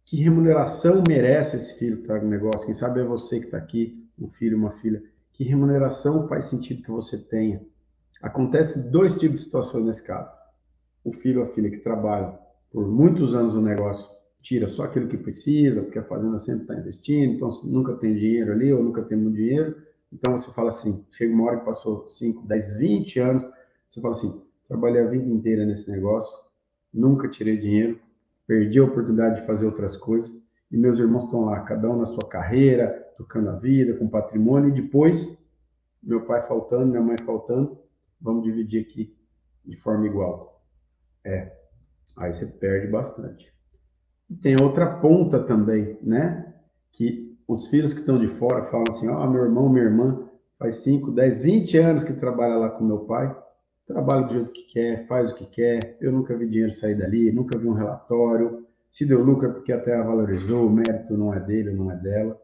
Que 0.04 0.22
remuneração 0.22 1.02
merece 1.06 1.56
esse 1.56 1.78
filho 1.78 1.96
que 1.96 2.02
está 2.02 2.18
no 2.18 2.28
negócio? 2.28 2.66
Quem 2.66 2.74
sabe 2.74 3.00
é 3.00 3.04
você 3.04 3.38
que 3.38 3.46
está 3.46 3.58
aqui, 3.58 4.04
um 4.18 4.28
filho, 4.28 4.56
uma 4.56 4.72
filha. 4.72 5.02
Que 5.32 5.44
remuneração 5.44 6.26
faz 6.26 6.46
sentido 6.46 6.82
que 6.82 6.90
você 6.90 7.18
tenha? 7.18 7.60
Acontece 8.22 8.90
dois 8.90 9.14
tipos 9.18 9.40
de 9.40 9.44
situações 9.44 9.84
nesse 9.84 10.02
caso. 10.02 10.30
O 11.04 11.12
filho 11.12 11.42
ou 11.42 11.46
a 11.46 11.50
filha 11.50 11.70
que 11.70 11.78
trabalha 11.78 12.38
por 12.72 12.88
muitos 12.88 13.34
anos 13.34 13.54
no 13.54 13.62
negócio, 13.62 14.08
tira 14.46 14.68
só 14.68 14.84
aquilo 14.84 15.08
que 15.08 15.16
precisa, 15.16 15.82
porque 15.82 15.98
a 15.98 16.04
fazenda 16.04 16.38
sempre 16.38 16.62
está 16.62 16.74
investindo, 16.76 17.34
então 17.34 17.50
nunca 17.64 17.94
tem 17.94 18.14
dinheiro 18.14 18.52
ali, 18.52 18.72
ou 18.72 18.80
nunca 18.80 19.02
tem 19.02 19.18
muito 19.18 19.34
dinheiro. 19.34 19.76
Então 20.12 20.38
você 20.38 20.52
fala 20.52 20.68
assim, 20.68 21.04
chega 21.10 21.34
uma 21.34 21.46
hora 21.46 21.58
que 21.58 21.64
passou 21.64 22.06
5, 22.06 22.46
10, 22.46 22.76
20 22.78 23.18
anos, 23.18 23.44
você 23.88 24.00
fala 24.00 24.14
assim, 24.14 24.40
trabalhei 24.68 25.02
a 25.02 25.06
vida 25.08 25.26
inteira 25.26 25.66
nesse 25.66 25.90
negócio, 25.90 26.32
nunca 26.94 27.28
tirei 27.28 27.58
dinheiro, 27.58 27.98
perdi 28.46 28.78
a 28.78 28.84
oportunidade 28.84 29.40
de 29.40 29.46
fazer 29.48 29.66
outras 29.66 29.96
coisas, 29.96 30.40
e 30.70 30.76
meus 30.76 31.00
irmãos 31.00 31.24
estão 31.24 31.44
lá, 31.46 31.60
cada 31.62 31.90
um 31.90 31.96
na 31.96 32.06
sua 32.06 32.28
carreira, 32.28 33.04
tocando 33.16 33.50
a 33.50 33.56
vida, 33.56 33.94
com 33.94 34.08
patrimônio, 34.08 34.68
e 34.68 34.80
depois, 34.80 35.44
meu 36.00 36.24
pai 36.24 36.46
faltando, 36.46 36.86
minha 36.86 37.02
mãe 37.02 37.16
faltando, 37.18 37.76
vamos 38.20 38.44
dividir 38.44 38.82
aqui 38.82 39.12
de 39.64 39.76
forma 39.78 40.06
igual. 40.06 40.64
É, 41.24 41.52
aí 42.16 42.32
você 42.32 42.46
perde 42.46 42.86
bastante. 42.86 43.55
Tem 44.42 44.56
outra 44.60 44.86
ponta 44.98 45.38
também, 45.42 45.98
né? 46.02 46.54
Que 46.92 47.36
os 47.46 47.68
filhos 47.68 47.94
que 47.94 48.00
estão 48.00 48.18
de 48.18 48.28
fora 48.28 48.64
falam 48.64 48.86
assim: 48.88 49.08
ó, 49.08 49.24
oh, 49.24 49.30
meu 49.30 49.44
irmão, 49.44 49.68
minha 49.68 49.84
irmã, 49.84 50.28
faz 50.58 50.76
5, 50.76 51.12
10, 51.12 51.42
20 51.42 51.78
anos 51.78 52.04
que 52.04 52.12
trabalha 52.12 52.56
lá 52.56 52.70
com 52.70 52.84
meu 52.84 53.00
pai, 53.00 53.34
trabalha 53.86 54.26
do 54.26 54.32
jeito 54.32 54.52
que 54.52 54.72
quer, 54.72 55.06
faz 55.06 55.30
o 55.30 55.36
que 55.36 55.46
quer, 55.46 55.96
eu 56.00 56.10
nunca 56.10 56.36
vi 56.36 56.48
dinheiro 56.48 56.72
sair 56.72 56.96
dali, 56.96 57.30
nunca 57.30 57.58
vi 57.58 57.68
um 57.68 57.74
relatório. 57.74 58.66
Se 58.90 59.04
deu 59.04 59.22
lucro 59.22 59.48
é 59.48 59.52
porque 59.52 59.72
a 59.72 59.80
terra 59.80 60.02
valorizou, 60.02 60.66
o 60.66 60.70
mérito 60.70 61.16
não 61.16 61.32
é 61.32 61.40
dele, 61.40 61.72
não 61.72 61.90
é 61.90 61.96
dela. 61.96 62.40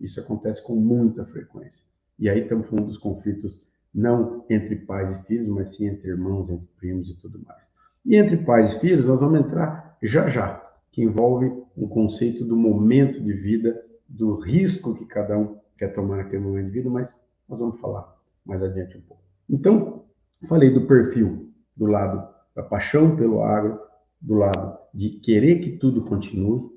Isso 0.00 0.18
acontece 0.20 0.62
com 0.62 0.74
muita 0.74 1.24
frequência. 1.24 1.84
E 2.18 2.28
aí 2.28 2.40
estamos 2.40 2.66
falando 2.66 2.86
dos 2.86 2.98
conflitos 2.98 3.64
não 3.94 4.44
entre 4.48 4.76
pais 4.76 5.10
e 5.10 5.22
filhos, 5.24 5.48
mas 5.48 5.76
sim 5.76 5.86
entre 5.86 6.08
irmãos, 6.08 6.48
entre 6.48 6.66
primos 6.78 7.10
e 7.10 7.16
tudo 7.16 7.38
mais. 7.46 7.62
E 8.04 8.16
entre 8.16 8.38
pais 8.38 8.72
e 8.72 8.80
filhos, 8.80 9.06
nós 9.06 9.20
vamos 9.20 9.40
entrar 9.40 9.96
já 10.02 10.28
já, 10.28 10.61
que 10.92 11.02
envolve 11.02 11.50
um 11.76 11.88
conceito 11.88 12.44
do 12.44 12.54
momento 12.54 13.20
de 13.20 13.32
vida, 13.32 13.82
do 14.06 14.34
risco 14.36 14.94
que 14.94 15.06
cada 15.06 15.36
um 15.38 15.56
quer 15.78 15.88
tomar 15.88 16.18
naquele 16.18 16.42
momento 16.42 16.66
de 16.66 16.72
vida, 16.72 16.90
mas 16.90 17.26
nós 17.48 17.58
vamos 17.58 17.80
falar 17.80 18.14
mais 18.44 18.62
adiante 18.62 18.98
um 18.98 19.00
pouco. 19.00 19.22
Então, 19.48 20.04
falei 20.46 20.70
do 20.70 20.86
perfil 20.86 21.50
do 21.74 21.86
lado 21.86 22.30
da 22.54 22.62
paixão 22.62 23.16
pelo 23.16 23.42
agro, 23.42 23.80
do 24.20 24.34
lado 24.34 24.78
de 24.92 25.08
querer 25.08 25.60
que 25.60 25.78
tudo 25.78 26.04
continue, 26.04 26.70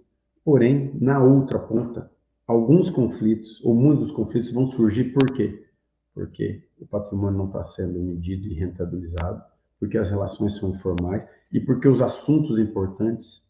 porém, 0.43 0.97
na 0.99 1.21
outra 1.21 1.59
ponta, 1.59 2.09
alguns 2.47 2.89
conflitos, 2.89 3.63
ou 3.65 3.75
muitos 3.75 4.11
conflitos 4.11 4.53
vão 4.53 4.65
surgir 4.67 5.11
por 5.13 5.33
quê? 5.33 5.65
Porque 6.13 6.63
o 6.79 6.85
patrimônio 6.85 7.37
não 7.37 7.47
está 7.47 7.65
sendo 7.65 7.99
medido 7.99 8.47
e 8.47 8.53
rentabilizado, 8.53 9.43
porque 9.77 9.97
as 9.97 10.09
relações 10.09 10.55
são 10.55 10.69
informais 10.69 11.27
e 11.51 11.59
porque 11.59 11.87
os 11.87 12.01
assuntos 12.01 12.57
importantes 12.57 13.44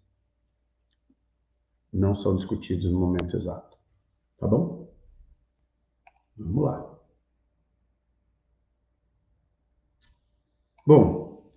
não 1.96 2.14
são 2.14 2.36
discutidos 2.36 2.92
no 2.92 3.00
momento 3.00 3.36
exato. 3.36 3.78
Tá 4.38 4.48
bom? 4.48 4.94
Vamos 6.38 6.64
lá. 6.64 6.96
Bom, 10.86 11.52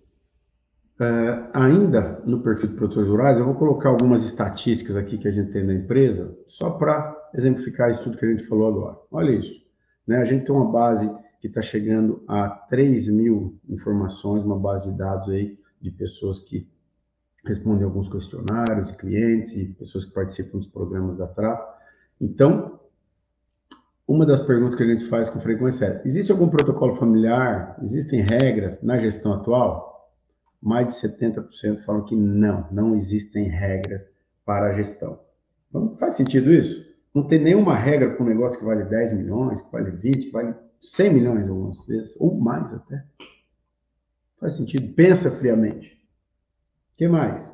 uh, 0.99 1.49
ainda 1.53 2.23
no 2.25 2.41
perfil 2.41 2.69
de 2.69 2.75
produtores 2.75 3.09
rurais, 3.09 3.37
eu 3.37 3.45
vou 3.45 3.55
colocar 3.55 3.89
algumas 3.89 4.23
estatísticas 4.23 4.95
aqui 4.95 5.17
que 5.17 5.27
a 5.27 5.31
gente 5.31 5.51
tem 5.51 5.63
na 5.63 5.73
empresa, 5.73 6.35
só 6.47 6.71
para 6.71 7.29
exemplificar 7.35 7.91
isso 7.91 8.03
tudo 8.03 8.17
que 8.17 8.25
a 8.25 8.29
gente 8.29 8.47
falou 8.47 8.69
agora. 8.69 8.97
Olha 9.11 9.31
isso. 9.31 9.61
Né? 10.07 10.17
A 10.17 10.25
gente 10.25 10.45
tem 10.45 10.55
uma 10.55 10.71
base 10.71 11.13
que 11.41 11.47
está 11.47 11.61
chegando 11.61 12.23
a 12.27 12.49
3 12.49 13.09
mil 13.09 13.59
informações, 13.67 14.43
uma 14.43 14.57
base 14.57 14.89
de 14.89 14.97
dados 14.97 15.29
aí 15.29 15.59
de 15.79 15.91
pessoas 15.91 16.39
que 16.39 16.67
respondem 17.45 17.83
alguns 17.83 18.09
questionários 18.09 18.89
de 18.89 18.97
clientes 18.97 19.55
e 19.55 19.65
pessoas 19.65 20.05
que 20.05 20.13
participam 20.13 20.57
dos 20.57 20.67
programas 20.67 21.17
da 21.17 21.27
TRAP. 21.27 21.79
Então, 22.19 22.79
uma 24.07 24.25
das 24.25 24.41
perguntas 24.41 24.75
que 24.75 24.83
a 24.83 24.87
gente 24.87 25.07
faz 25.07 25.29
com 25.29 25.39
frequência 25.39 25.85
é: 25.85 26.01
existe 26.05 26.31
algum 26.31 26.49
protocolo 26.49 26.95
familiar? 26.95 27.77
Existem 27.83 28.21
regras 28.21 28.81
na 28.81 28.97
gestão 28.99 29.33
atual? 29.33 30.11
Mais 30.61 30.87
de 30.87 30.93
70% 30.93 31.83
falam 31.85 32.03
que 32.03 32.15
não, 32.15 32.67
não 32.71 32.95
existem 32.95 33.47
regras 33.47 34.07
para 34.43 34.71
a 34.71 34.73
gestão. 34.73 35.19
Então, 35.69 35.93
faz 35.95 36.15
sentido 36.15 36.51
isso? 36.51 36.89
Não 37.13 37.23
tem 37.23 37.39
nenhuma 37.39 37.75
regra 37.75 38.09
para 38.09 38.23
um 38.23 38.27
negócio 38.27 38.59
que 38.59 38.65
vale 38.65 38.83
10 38.83 39.13
milhões, 39.13 39.61
que 39.61 39.71
vale 39.71 39.91
20, 39.91 40.25
que 40.25 40.31
vale 40.31 40.55
100 40.81 41.13
milhões 41.13 41.47
algumas 41.47 41.85
vezes, 41.85 42.19
ou 42.19 42.35
mais 42.35 42.73
até. 42.73 43.03
Faz 44.39 44.53
sentido? 44.53 44.93
Pensa 44.93 45.29
friamente. 45.29 45.98
Que 46.99 47.07
mais? 47.07 47.49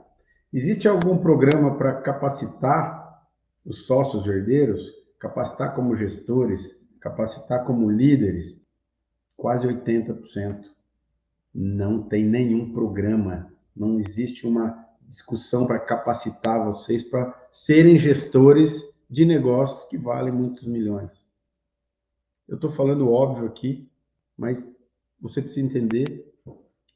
Existe 0.52 0.88
algum 0.88 1.20
programa 1.20 1.78
para 1.78 2.02
capacitar 2.02 3.30
os 3.64 3.86
sócios 3.86 4.26
herdeiros, 4.26 4.92
capacitar 5.20 5.76
como 5.76 5.96
gestores, 5.96 6.76
capacitar 7.00 7.64
como 7.64 7.88
líderes? 7.88 8.60
Quase 9.38 9.68
80%. 9.68 10.64
Não 11.54 12.02
tem 12.02 12.26
nenhum 12.26 12.74
programa, 12.74 13.54
não 13.76 14.00
existe 14.00 14.48
uma 14.48 14.84
discussão 15.04 15.68
para 15.68 15.78
capacitar 15.78 16.66
vocês 16.66 17.04
para 17.04 17.32
serem 17.52 17.98
gestores 17.98 18.82
de 19.08 19.26
negócios 19.26 19.88
que 19.88 19.96
valem 19.96 20.34
muitos 20.34 20.66
milhões. 20.66 21.12
Eu 22.48 22.56
estou 22.56 22.72
falando 22.72 23.12
óbvio 23.12 23.46
aqui, 23.46 23.88
mas 24.36 24.76
você 25.22 25.40
precisa 25.40 25.68
entender 25.68 26.34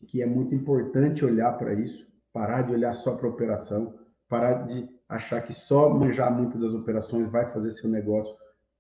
que 0.08 0.24
é 0.24 0.26
muito 0.26 0.56
importante 0.56 1.24
olhar 1.24 1.56
para 1.56 1.76
isso, 1.76 2.10
parar 2.32 2.64
de 2.64 2.74
olhar 2.74 2.94
só 2.94 3.16
para 3.16 3.28
a 3.28 3.32
operação, 3.32 4.00
parar 4.28 4.68
de 4.68 4.88
achar 5.08 5.42
que 5.42 5.54
só 5.54 5.90
manjar 5.90 6.32
muito 6.32 6.60
das 6.60 6.74
operações 6.74 7.32
vai 7.32 7.52
fazer 7.52 7.70
seu 7.72 7.90
negócio 7.90 8.36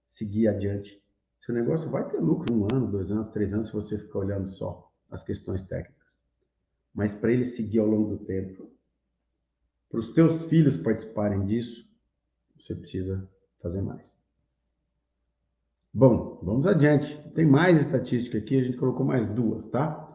seguir 0.08 0.48
adiante. 0.48 1.01
Seu 1.39 1.56
negócio 1.56 1.89
vai 1.89 2.08
ter 2.08 2.20
lucro 2.20 2.53
um 2.53 2.68
ano, 2.72 2.91
dois 2.91 3.12
anos, 3.12 3.32
três 3.32 3.53
anos, 3.53 3.68
se 3.68 3.74
você 3.74 3.98
ficar 3.98 4.20
olhando 4.20 4.48
só 4.48 4.91
as 5.10 5.24
questões 5.24 5.63
técnicas. 5.63 6.15
Mas 6.94 7.13
para 7.13 7.32
ele 7.32 7.44
seguir 7.44 7.79
ao 7.79 7.88
longo 7.88 8.18
do 8.18 8.25
tempo, 8.25 8.70
para 9.89 10.00
os 10.00 10.12
teus 10.12 10.50
filhos 10.50 10.77
participarem 10.77 11.46
disso, 11.46 11.89
você 12.58 12.75
precisa 12.75 13.27
fazer 13.62 13.82
mais. 13.82 14.15
Bom, 15.91 16.39
vamos 16.44 16.68
adiante. 16.68 17.20
Tem 17.32 17.46
mais 17.46 17.79
estatística 17.82 18.38
aqui, 18.38 18.60
a 18.60 18.63
gente 18.63 18.77
colocou 18.77 19.06
mais 19.06 19.27
duas, 19.29 19.65
tá? 19.70 20.06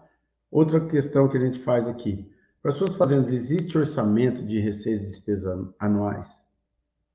Outra 0.50 0.86
questão 0.86 1.28
que 1.28 1.36
a 1.36 1.40
gente 1.40 1.58
faz 1.60 1.88
aqui. 1.88 2.30
Para 2.64 2.72
suas 2.72 2.96
fazendas, 2.96 3.30
existe 3.30 3.76
orçamento 3.76 4.42
de 4.42 4.58
receitas 4.58 5.04
e 5.04 5.08
despesas 5.08 5.68
anuais? 5.78 6.48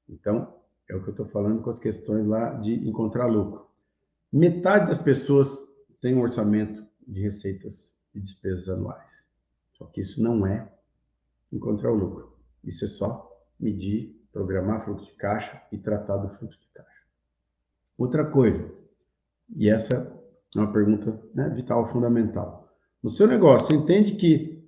Então, 0.07 0.53
é 0.87 0.95
o 0.95 1.01
que 1.01 1.09
eu 1.09 1.13
estou 1.13 1.25
falando 1.25 1.63
com 1.63 1.71
as 1.71 1.79
questões 1.79 2.27
lá 2.27 2.51
de 2.51 2.87
encontrar 2.87 3.25
lucro. 3.25 3.67
Metade 4.31 4.85
das 4.85 4.99
pessoas 4.99 5.67
tem 5.99 6.13
um 6.13 6.21
orçamento 6.21 6.85
de 7.07 7.21
receitas 7.21 7.97
e 8.13 8.19
despesas 8.19 8.69
anuais. 8.69 9.25
Só 9.71 9.85
que 9.85 10.01
isso 10.01 10.21
não 10.21 10.45
é 10.45 10.71
encontrar 11.51 11.93
o 11.93 11.95
lucro. 11.95 12.37
Isso 12.63 12.85
é 12.85 12.87
só 12.87 13.27
medir, 13.59 14.23
programar 14.31 14.85
fluxo 14.85 15.07
de 15.07 15.13
caixa 15.13 15.59
e 15.71 15.79
tratar 15.79 16.17
do 16.17 16.29
fluxo 16.37 16.59
de 16.61 16.67
caixa. 16.67 17.03
Outra 17.97 18.23
coisa, 18.23 18.71
e 19.55 19.67
essa 19.67 20.15
é 20.55 20.59
uma 20.59 20.71
pergunta 20.71 21.19
né, 21.33 21.49
vital, 21.49 21.87
fundamental. 21.87 22.71
No 23.01 23.09
seu 23.09 23.25
negócio, 23.25 23.69
você 23.69 23.73
entende 23.73 24.13
que 24.13 24.58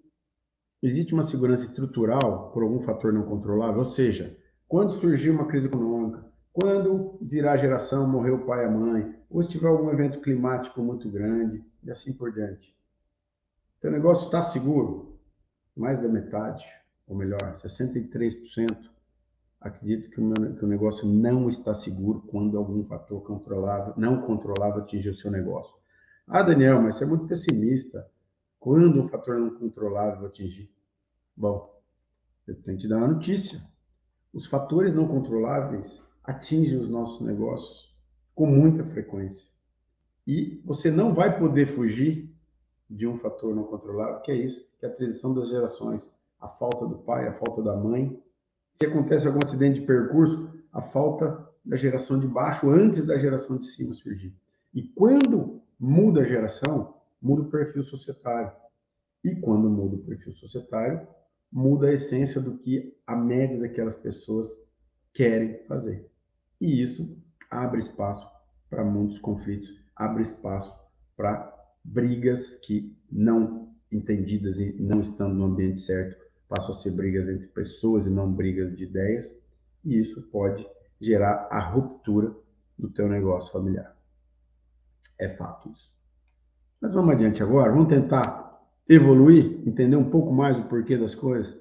existe 0.81 1.13
uma 1.13 1.23
segurança 1.23 1.63
estrutural 1.63 2.51
por 2.51 2.63
algum 2.63 2.79
fator 2.79 3.13
não 3.13 3.23
controlável? 3.23 3.79
Ou 3.79 3.85
seja, 3.85 4.37
quando 4.67 4.93
surgir 4.93 5.29
uma 5.29 5.47
crise 5.47 5.67
econômica, 5.67 6.25
quando 6.53 7.17
virar 7.21 7.57
geração, 7.57 8.07
morrer 8.07 8.31
o 8.31 8.45
pai 8.45 8.63
e 8.63 8.67
a 8.67 8.71
mãe, 8.71 9.15
ou 9.29 9.41
se 9.41 9.49
tiver 9.49 9.67
algum 9.67 9.89
evento 9.89 10.19
climático 10.21 10.81
muito 10.81 11.09
grande, 11.09 11.63
e 11.83 11.89
assim 11.89 12.13
por 12.13 12.31
diante. 12.31 12.75
Seu 13.79 13.91
negócio 13.91 14.25
está 14.25 14.43
seguro? 14.43 15.19
Mais 15.75 16.01
da 16.01 16.07
metade, 16.07 16.65
ou 17.07 17.15
melhor, 17.15 17.55
63% 17.55 18.91
acredito 19.61 20.09
que 20.09 20.19
o, 20.19 20.23
meu, 20.23 20.55
que 20.55 20.65
o 20.65 20.67
negócio 20.67 21.07
não 21.07 21.47
está 21.47 21.73
seguro 21.73 22.21
quando 22.27 22.57
algum 22.57 22.83
fator 22.83 23.21
controlável, 23.21 23.93
não 23.95 24.21
controlável 24.21 24.81
atingir 24.81 25.09
o 25.09 25.13
seu 25.13 25.29
negócio. 25.29 25.73
Ah, 26.27 26.41
Daniel, 26.41 26.81
mas 26.81 26.95
você 26.95 27.03
é 27.03 27.07
muito 27.07 27.27
pessimista. 27.27 28.09
Quando 28.61 29.01
um 29.01 29.09
fator 29.09 29.39
não 29.39 29.49
controlável 29.49 30.27
atingir? 30.27 30.71
Bom, 31.35 31.81
eu 32.47 32.53
tenho 32.61 32.77
que 32.77 32.83
te 32.83 32.87
dar 32.87 32.97
uma 32.97 33.07
notícia. 33.07 33.59
Os 34.31 34.45
fatores 34.45 34.93
não 34.93 35.07
controláveis 35.07 36.05
atinge 36.23 36.77
os 36.77 36.87
nossos 36.87 37.25
negócios 37.25 37.91
com 38.35 38.45
muita 38.45 38.85
frequência. 38.85 39.49
E 40.27 40.61
você 40.63 40.91
não 40.91 41.11
vai 41.11 41.39
poder 41.39 41.75
fugir 41.75 42.31
de 42.87 43.07
um 43.07 43.17
fator 43.17 43.55
não 43.55 43.63
controlável, 43.63 44.21
que 44.21 44.31
é 44.31 44.35
isso, 44.35 44.63
que 44.79 44.85
é 44.85 44.89
a 44.89 44.93
transição 44.93 45.33
das 45.33 45.49
gerações. 45.49 46.15
A 46.39 46.47
falta 46.47 46.85
do 46.85 46.99
pai, 46.99 47.27
a 47.27 47.33
falta 47.33 47.63
da 47.63 47.75
mãe. 47.75 48.21
Se 48.73 48.85
acontece 48.85 49.25
algum 49.25 49.41
acidente 49.41 49.79
de 49.79 49.87
percurso, 49.87 50.53
a 50.71 50.83
falta 50.83 51.49
da 51.65 51.75
geração 51.75 52.19
de 52.19 52.27
baixo 52.27 52.69
antes 52.69 53.07
da 53.07 53.17
geração 53.17 53.57
de 53.57 53.65
cima 53.65 53.91
surgir. 53.91 54.35
E 54.71 54.83
quando 54.83 55.63
muda 55.79 56.21
a 56.21 56.25
geração, 56.25 57.00
muda 57.21 57.43
o 57.43 57.49
perfil 57.49 57.83
societário. 57.83 58.51
E 59.23 59.35
quando 59.35 59.69
muda 59.69 59.95
o 59.95 60.03
perfil 60.03 60.33
societário, 60.33 61.07
muda 61.51 61.87
a 61.87 61.93
essência 61.93 62.41
do 62.41 62.57
que 62.57 62.97
a 63.05 63.15
média 63.15 63.59
daquelas 63.59 63.95
pessoas 63.95 64.47
querem 65.13 65.63
fazer. 65.67 66.09
E 66.59 66.81
isso 66.81 67.17
abre 67.49 67.79
espaço 67.79 68.25
para 68.69 68.83
muitos 68.83 69.19
conflitos, 69.19 69.69
abre 69.95 70.23
espaço 70.23 70.73
para 71.15 71.53
brigas 71.83 72.55
que 72.55 72.95
não 73.11 73.75
entendidas 73.91 74.59
e 74.59 74.73
não 74.81 75.01
estando 75.01 75.35
no 75.35 75.45
ambiente 75.45 75.79
certo, 75.79 76.17
passam 76.47 76.71
a 76.71 76.73
ser 76.77 76.91
brigas 76.91 77.27
entre 77.27 77.47
pessoas 77.47 78.05
e 78.05 78.09
não 78.09 78.31
brigas 78.31 78.75
de 78.75 78.85
ideias, 78.85 79.35
e 79.83 79.99
isso 79.99 80.21
pode 80.29 80.65
gerar 80.99 81.47
a 81.51 81.59
ruptura 81.59 82.33
do 82.77 82.89
teu 82.89 83.09
negócio 83.09 83.51
familiar. 83.51 83.97
É 85.19 85.29
fato 85.35 85.71
isso. 85.71 85.91
Mas 86.81 86.93
vamos 86.93 87.11
adiante 87.11 87.43
agora, 87.43 87.71
vamos 87.71 87.89
tentar 87.89 88.59
evoluir, 88.89 89.61
entender 89.67 89.95
um 89.95 90.09
pouco 90.09 90.33
mais 90.33 90.57
o 90.57 90.63
porquê 90.63 90.97
das 90.97 91.13
coisas. 91.13 91.55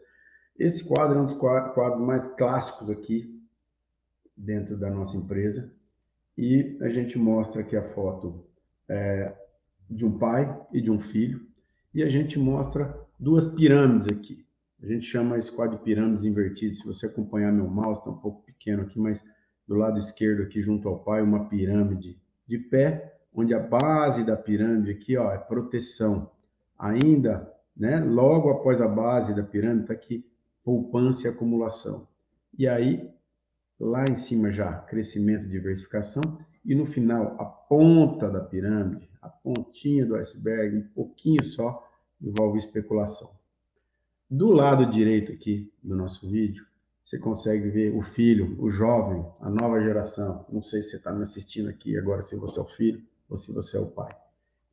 Esse 0.58 0.86
quadro 0.86 1.18
é 1.18 1.22
um 1.22 1.26
dos 1.26 1.34
quadros 1.34 2.00
mais 2.00 2.26
clássicos 2.34 2.90
aqui 2.90 3.38
dentro 4.36 4.76
da 4.76 4.90
nossa 4.90 5.16
empresa. 5.16 5.72
E 6.36 6.78
a 6.80 6.88
gente 6.88 7.18
mostra 7.18 7.60
aqui 7.60 7.76
a 7.76 7.82
foto 7.90 8.46
é, 8.88 9.34
de 9.88 10.06
um 10.06 10.18
pai 10.18 10.58
e 10.72 10.80
de 10.80 10.90
um 10.90 10.98
filho. 10.98 11.46
E 11.92 12.02
a 12.02 12.08
gente 12.08 12.38
mostra 12.38 12.98
duas 13.18 13.46
pirâmides 13.48 14.08
aqui. 14.08 14.46
A 14.82 14.86
gente 14.86 15.04
chama 15.04 15.36
esse 15.36 15.52
quadro 15.52 15.76
de 15.76 15.84
pirâmides 15.84 16.24
invertidas. 16.24 16.78
Se 16.78 16.86
você 16.86 17.06
acompanhar 17.06 17.52
meu 17.52 17.68
mouse, 17.68 18.00
está 18.00 18.10
um 18.10 18.18
pouco 18.18 18.42
pequeno 18.44 18.82
aqui, 18.82 18.98
mas 18.98 19.22
do 19.68 19.74
lado 19.74 19.98
esquerdo 19.98 20.42
aqui, 20.42 20.62
junto 20.62 20.88
ao 20.88 21.00
pai, 21.00 21.22
uma 21.22 21.48
pirâmide 21.48 22.18
de 22.46 22.58
pé, 22.58 23.19
onde 23.34 23.54
a 23.54 23.60
base 23.60 24.24
da 24.24 24.36
pirâmide 24.36 24.90
aqui 24.90 25.16
ó, 25.16 25.32
é 25.32 25.38
proteção. 25.38 26.30
Ainda, 26.78 27.52
né, 27.76 28.00
logo 28.00 28.50
após 28.50 28.80
a 28.80 28.88
base 28.88 29.34
da 29.34 29.42
pirâmide, 29.42 29.82
está 29.82 29.94
aqui 29.94 30.24
poupança 30.64 31.26
e 31.26 31.30
acumulação. 31.30 32.06
E 32.56 32.66
aí, 32.66 33.10
lá 33.78 34.04
em 34.04 34.16
cima 34.16 34.50
já, 34.50 34.72
crescimento 34.72 35.44
e 35.44 35.48
diversificação, 35.48 36.22
e 36.64 36.74
no 36.74 36.84
final, 36.84 37.36
a 37.38 37.44
ponta 37.44 38.28
da 38.28 38.40
pirâmide, 38.40 39.08
a 39.22 39.28
pontinha 39.28 40.04
do 40.04 40.16
iceberg, 40.16 40.76
um 40.76 40.88
pouquinho 40.88 41.42
só, 41.44 41.86
envolve 42.20 42.58
especulação. 42.58 43.30
Do 44.28 44.52
lado 44.52 44.86
direito 44.86 45.32
aqui 45.32 45.72
do 45.82 45.96
nosso 45.96 46.28
vídeo, 46.30 46.66
você 47.02 47.18
consegue 47.18 47.68
ver 47.70 47.96
o 47.96 48.02
filho, 48.02 48.54
o 48.62 48.70
jovem, 48.70 49.24
a 49.40 49.48
nova 49.48 49.80
geração. 49.80 50.44
Não 50.48 50.60
sei 50.60 50.82
se 50.82 50.90
você 50.90 50.96
está 50.96 51.12
me 51.12 51.22
assistindo 51.22 51.68
aqui 51.68 51.96
agora, 51.96 52.22
se 52.22 52.36
você 52.36 52.60
é 52.60 52.62
o 52.62 52.66
filho 52.66 53.02
ou 53.30 53.36
se 53.36 53.52
você 53.52 53.76
é 53.76 53.80
o 53.80 53.86
pai. 53.86 54.12
O 54.12 54.16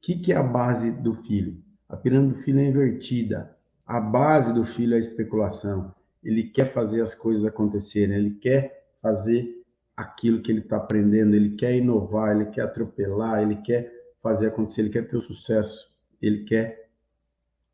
que, 0.02 0.17
que 0.17 0.34
é 0.34 0.36
a 0.36 0.43
base 0.43 0.91
do 0.91 1.13
filho? 1.13 1.62
A 1.88 1.96
pirâmide 1.96 2.34
do 2.34 2.39
filho 2.39 2.60
é 2.60 2.65
invertida. 2.65 3.56
A 3.86 4.02
base 4.02 4.54
do 4.54 4.63
filho 4.63 4.93
é 4.93 4.98
a 4.98 5.00
especulação. 5.00 5.93
Ele 6.24 6.43
quer 6.50 6.74
fazer 6.74 7.02
as 7.02 7.15
coisas 7.15 7.46
acontecerem, 7.46 8.17
ele 8.17 8.36
quer 8.36 8.89
fazer 9.02 9.63
aquilo 9.96 10.41
que 10.41 10.52
ele 10.52 10.60
está 10.60 10.78
aprendendo, 10.78 11.36
ele 11.36 11.56
quer 11.56 11.76
inovar, 11.78 12.36
ele 12.36 12.48
quer 12.48 12.63
atropelar, 12.63 13.41
ele 13.41 13.56
quer 13.58 13.91
fazer 14.22 14.48
acontecer, 14.48 14.82
ele 14.82 14.89
quer 14.89 15.08
ter 15.08 15.15
o 15.15 15.22
sucesso, 15.22 15.89
ele 16.22 16.43
quer 16.43 16.89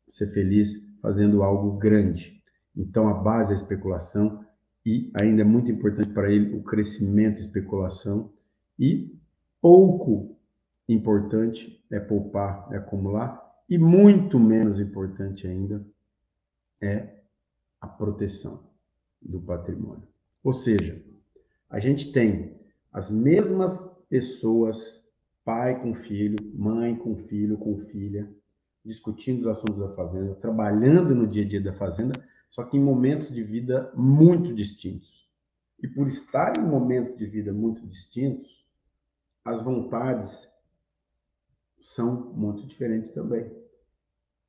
ser 0.06 0.32
feliz 0.32 0.88
fazendo 1.02 1.42
algo 1.42 1.76
grande. 1.76 2.42
Então, 2.76 3.08
a 3.08 3.14
base 3.14 3.52
é 3.52 3.56
a 3.56 3.58
especulação 3.58 4.44
e 4.86 5.10
ainda 5.20 5.42
é 5.42 5.44
muito 5.44 5.70
importante 5.70 6.12
para 6.12 6.30
ele 6.30 6.54
o 6.54 6.62
crescimento 6.62 7.40
especulação 7.40 8.32
e 8.78 9.14
pouco 9.60 10.33
importante 10.88 11.84
é 11.90 11.98
poupar, 11.98 12.68
é 12.72 12.76
acumular 12.76 13.42
e 13.68 13.78
muito 13.78 14.38
menos 14.38 14.78
importante 14.78 15.46
ainda 15.46 15.84
é 16.80 17.14
a 17.80 17.86
proteção 17.86 18.68
do 19.20 19.40
patrimônio. 19.40 20.06
Ou 20.42 20.52
seja, 20.52 21.02
a 21.70 21.80
gente 21.80 22.12
tem 22.12 22.60
as 22.92 23.10
mesmas 23.10 23.80
pessoas, 24.08 25.10
pai 25.44 25.80
com 25.80 25.94
filho, 25.94 26.36
mãe 26.54 26.94
com 26.94 27.16
filho, 27.16 27.56
com 27.56 27.78
filha, 27.78 28.30
discutindo 28.84 29.40
os 29.40 29.46
assuntos 29.48 29.80
da 29.80 29.88
fazenda, 29.94 30.34
trabalhando 30.36 31.14
no 31.14 31.26
dia 31.26 31.44
a 31.44 31.48
dia 31.48 31.60
da 31.60 31.72
fazenda, 31.72 32.14
só 32.50 32.62
que 32.64 32.76
em 32.76 32.80
momentos 32.80 33.30
de 33.30 33.42
vida 33.42 33.90
muito 33.96 34.54
distintos. 34.54 35.28
E 35.82 35.88
por 35.88 36.06
estar 36.06 36.56
em 36.58 36.62
momentos 36.62 37.16
de 37.16 37.26
vida 37.26 37.52
muito 37.52 37.86
distintos, 37.86 38.64
as 39.44 39.62
vontades 39.62 40.53
são 41.78 42.32
muito 42.32 42.66
diferentes 42.66 43.12
também. 43.12 43.50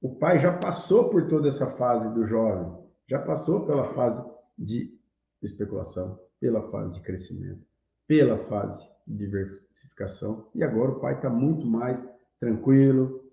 O 0.02 0.16
pai 0.16 0.40
já 0.40 0.56
passou 0.58 1.10
por 1.10 1.28
toda 1.28 1.48
essa 1.48 1.68
fase 1.68 2.14
do 2.14 2.26
jovem, 2.26 2.72
já 3.08 3.20
passou 3.20 3.66
pela 3.66 3.94
fase 3.94 4.24
de 4.58 4.98
especulação, 5.42 6.20
pela 6.40 6.70
fase 6.70 6.94
de 6.94 7.02
crescimento, 7.02 7.66
pela 8.08 8.38
fase 8.46 8.88
de 9.08 9.18
diversificação, 9.18 10.50
e 10.54 10.64
agora 10.64 10.92
o 10.92 11.00
pai 11.00 11.16
está 11.16 11.30
muito 11.30 11.66
mais 11.66 12.04
tranquilo, 12.40 13.24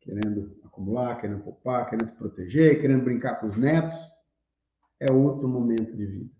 querendo 0.00 0.56
acumular, 0.64 1.20
querendo 1.20 1.42
poupar, 1.42 1.88
querendo 1.88 2.08
se 2.08 2.16
proteger, 2.16 2.80
querendo 2.80 3.04
brincar 3.04 3.36
com 3.36 3.46
os 3.46 3.56
netos. 3.56 3.94
É 4.98 5.12
outro 5.12 5.48
momento 5.48 5.96
de 5.96 6.06
vida. 6.06 6.30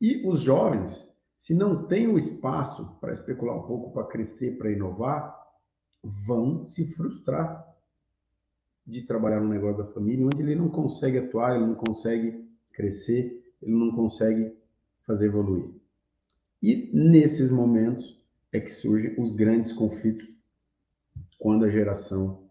E 0.00 0.26
os 0.26 0.40
jovens, 0.40 1.10
se 1.36 1.54
não 1.54 1.86
têm 1.86 2.06
o 2.08 2.18
espaço 2.18 2.98
para 3.00 3.12
especular 3.12 3.56
um 3.56 3.66
pouco, 3.66 3.92
para 3.92 4.06
crescer, 4.06 4.58
para 4.58 4.70
inovar, 4.70 5.45
vão 6.26 6.66
se 6.66 6.86
frustrar 6.94 7.66
de 8.86 9.02
trabalhar 9.02 9.40
no 9.40 9.48
negócio 9.48 9.84
da 9.84 9.92
família, 9.92 10.24
onde 10.24 10.42
ele 10.42 10.54
não 10.54 10.68
consegue 10.68 11.18
atuar, 11.18 11.56
ele 11.56 11.66
não 11.66 11.74
consegue 11.74 12.46
crescer, 12.72 13.52
ele 13.60 13.74
não 13.74 13.90
consegue 13.90 14.52
fazer 15.06 15.26
evoluir. 15.26 15.70
E 16.62 16.90
nesses 16.94 17.50
momentos 17.50 18.20
é 18.52 18.60
que 18.60 18.70
surgem 18.70 19.14
os 19.18 19.32
grandes 19.32 19.72
conflitos 19.72 20.30
quando 21.38 21.64
a 21.64 21.70
geração, 21.70 22.44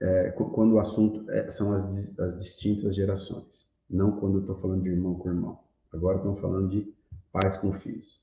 é, 0.00 0.30
quando 0.30 0.74
o 0.74 0.78
assunto 0.78 1.28
é, 1.30 1.48
são 1.50 1.72
as, 1.72 2.18
as 2.18 2.38
distintas 2.38 2.94
gerações, 2.94 3.68
não 3.88 4.18
quando 4.18 4.36
eu 4.36 4.40
estou 4.40 4.60
falando 4.60 4.82
de 4.82 4.88
irmão 4.88 5.14
com 5.14 5.28
irmão. 5.28 5.60
Agora 5.92 6.16
estamos 6.16 6.40
falando 6.40 6.70
de 6.70 6.92
pais 7.30 7.56
com 7.56 7.72
filhos. 7.72 8.20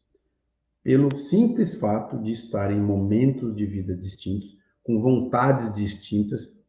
Pelo 0.82 1.16
simples 1.16 1.76
fato 1.76 2.18
de 2.18 2.32
estar 2.32 2.72
em 2.72 2.82
momentos 2.82 3.56
de 3.56 3.66
vida 3.66 3.96
distintos, 3.96 4.58
com 4.90 5.00
vontades 5.00 5.72
distintas, 5.72 6.60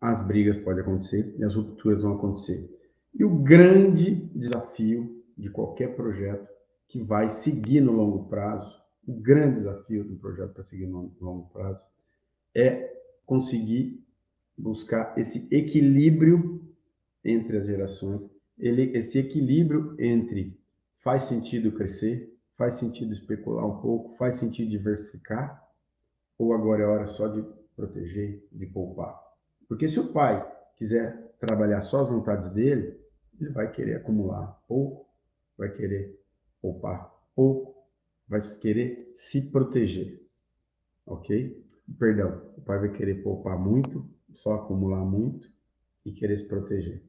as 0.00 0.24
brigas 0.24 0.56
podem 0.56 0.82
acontecer 0.82 1.34
e 1.36 1.42
as 1.42 1.56
rupturas 1.56 2.02
vão 2.02 2.12
acontecer. 2.12 2.70
E 3.12 3.24
o 3.24 3.30
grande 3.30 4.14
desafio 4.32 5.24
de 5.36 5.50
qualquer 5.50 5.96
projeto 5.96 6.48
que 6.86 7.02
vai 7.02 7.30
seguir 7.30 7.80
no 7.80 7.90
longo 7.90 8.28
prazo, 8.28 8.80
o 9.04 9.12
grande 9.12 9.56
desafio 9.56 10.04
do 10.04 10.14
projeto 10.14 10.54
para 10.54 10.62
seguir 10.62 10.86
no 10.86 11.12
longo 11.20 11.48
prazo 11.48 11.82
é 12.54 12.96
conseguir 13.26 14.00
buscar 14.56 15.18
esse 15.18 15.48
equilíbrio 15.50 16.62
entre 17.24 17.56
as 17.56 17.66
gerações, 17.66 18.32
ele, 18.56 18.96
esse 18.96 19.18
equilíbrio 19.18 19.96
entre 19.98 20.56
faz 21.00 21.24
sentido 21.24 21.72
crescer, 21.72 22.32
Faz 22.56 22.74
sentido 22.74 23.12
especular 23.12 23.66
um 23.66 23.80
pouco? 23.80 24.14
Faz 24.16 24.36
sentido 24.36 24.70
diversificar? 24.70 25.61
Ou 26.42 26.52
agora 26.54 26.82
é 26.82 26.86
hora 26.86 27.06
só 27.06 27.28
de 27.28 27.40
proteger, 27.76 28.44
de 28.50 28.66
poupar? 28.66 29.16
Porque 29.68 29.86
se 29.86 30.00
o 30.00 30.12
pai 30.12 30.44
quiser 30.76 31.36
trabalhar 31.38 31.80
só 31.82 32.00
as 32.00 32.08
vontades 32.08 32.50
dele, 32.50 33.00
ele 33.40 33.50
vai 33.50 33.70
querer 33.70 33.98
acumular 33.98 34.60
pouco, 34.66 35.06
vai 35.56 35.70
querer 35.70 36.20
poupar 36.60 37.14
pouco, 37.36 37.86
vai 38.26 38.40
querer 38.60 39.12
se 39.14 39.52
proteger. 39.52 40.20
Ok? 41.06 41.64
Perdão, 41.96 42.42
o 42.56 42.60
pai 42.60 42.80
vai 42.80 42.90
querer 42.90 43.22
poupar 43.22 43.56
muito, 43.56 44.04
só 44.32 44.54
acumular 44.54 45.04
muito 45.04 45.48
e 46.04 46.10
querer 46.10 46.36
se 46.36 46.48
proteger. 46.48 47.04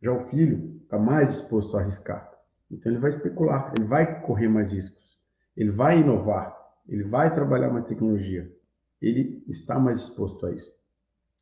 Já 0.00 0.12
o 0.12 0.26
filho 0.26 0.80
está 0.84 0.96
mais 0.96 1.30
disposto 1.30 1.76
a 1.76 1.80
arriscar. 1.80 2.32
Então 2.70 2.92
ele 2.92 3.00
vai 3.00 3.10
especular, 3.10 3.74
ele 3.76 3.88
vai 3.88 4.22
correr 4.22 4.46
mais 4.46 4.72
riscos, 4.72 5.18
ele 5.56 5.72
vai 5.72 5.98
inovar, 5.98 6.56
ele 6.88 7.02
vai 7.02 7.34
trabalhar 7.34 7.68
mais 7.68 7.86
tecnologia, 7.86 8.59
ele 9.00 9.42
está 9.48 9.78
mais 9.78 10.00
disposto 10.00 10.46
a 10.46 10.52
isso. 10.52 10.72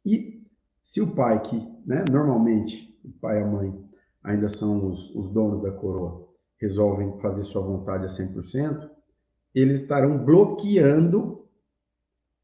E 0.05 0.47
se 0.83 1.01
o 1.01 1.15
pai, 1.15 1.43
que 1.43 1.57
né, 1.85 2.05
normalmente 2.11 2.99
o 3.05 3.11
pai 3.11 3.41
e 3.41 3.43
a 3.43 3.47
mãe 3.47 3.89
ainda 4.23 4.49
são 4.49 4.87
os, 4.87 5.15
os 5.15 5.31
donos 5.31 5.63
da 5.63 5.73
coroa, 5.73 6.29
resolvem 6.57 7.19
fazer 7.21 7.43
sua 7.43 7.63
vontade 7.63 8.05
a 8.05 8.09
100%, 8.09 8.91
eles 9.55 9.83
estarão 9.83 10.25
bloqueando 10.25 11.47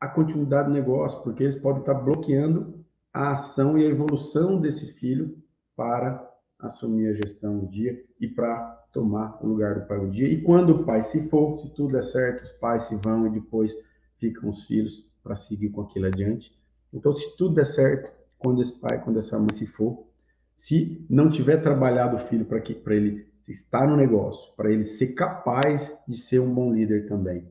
a 0.00 0.08
continuidade 0.08 0.68
do 0.68 0.74
negócio, 0.74 1.22
porque 1.22 1.42
eles 1.42 1.56
podem 1.56 1.80
estar 1.80 1.94
bloqueando 1.94 2.84
a 3.12 3.32
ação 3.32 3.78
e 3.78 3.84
a 3.84 3.88
evolução 3.88 4.60
desse 4.60 4.92
filho 4.92 5.36
para 5.76 6.30
assumir 6.58 7.08
a 7.08 7.14
gestão 7.14 7.60
um 7.60 7.66
dia 7.66 8.04
e 8.20 8.28
para 8.28 8.58
tomar 8.92 9.38
o 9.42 9.48
lugar 9.48 9.74
do 9.74 9.86
pai 9.86 9.98
um 9.98 10.10
dia. 10.10 10.28
E 10.28 10.42
quando 10.42 10.70
o 10.70 10.84
pai 10.84 11.02
se 11.02 11.28
for, 11.28 11.58
se 11.58 11.68
tudo 11.74 11.92
der 11.92 12.04
certo, 12.04 12.42
os 12.42 12.52
pais 12.52 12.84
se 12.84 12.96
vão 12.96 13.26
e 13.26 13.30
depois 13.30 13.74
ficam 14.18 14.48
os 14.48 14.64
filhos 14.64 15.06
para 15.22 15.36
seguir 15.36 15.70
com 15.70 15.82
aquilo 15.82 16.06
adiante. 16.06 16.52
Então, 16.92 17.12
se 17.12 17.36
tudo 17.36 17.54
der 17.54 17.66
certo, 17.66 18.12
quando 18.38 18.60
esse 18.60 18.78
pai, 18.78 19.02
quando 19.02 19.18
essa 19.18 19.38
mãe 19.38 19.52
se 19.52 19.66
for, 19.66 20.06
se 20.56 21.04
não 21.08 21.30
tiver 21.30 21.58
trabalhado 21.58 22.16
o 22.16 22.18
filho 22.20 22.44
para 22.44 22.60
que 22.60 22.74
para 22.74 22.94
ele 22.94 23.26
estar 23.48 23.86
no 23.86 23.96
negócio, 23.96 24.54
para 24.54 24.70
ele 24.70 24.84
ser 24.84 25.08
capaz 25.14 26.00
de 26.06 26.16
ser 26.16 26.40
um 26.40 26.52
bom 26.52 26.72
líder 26.72 27.06
também, 27.08 27.50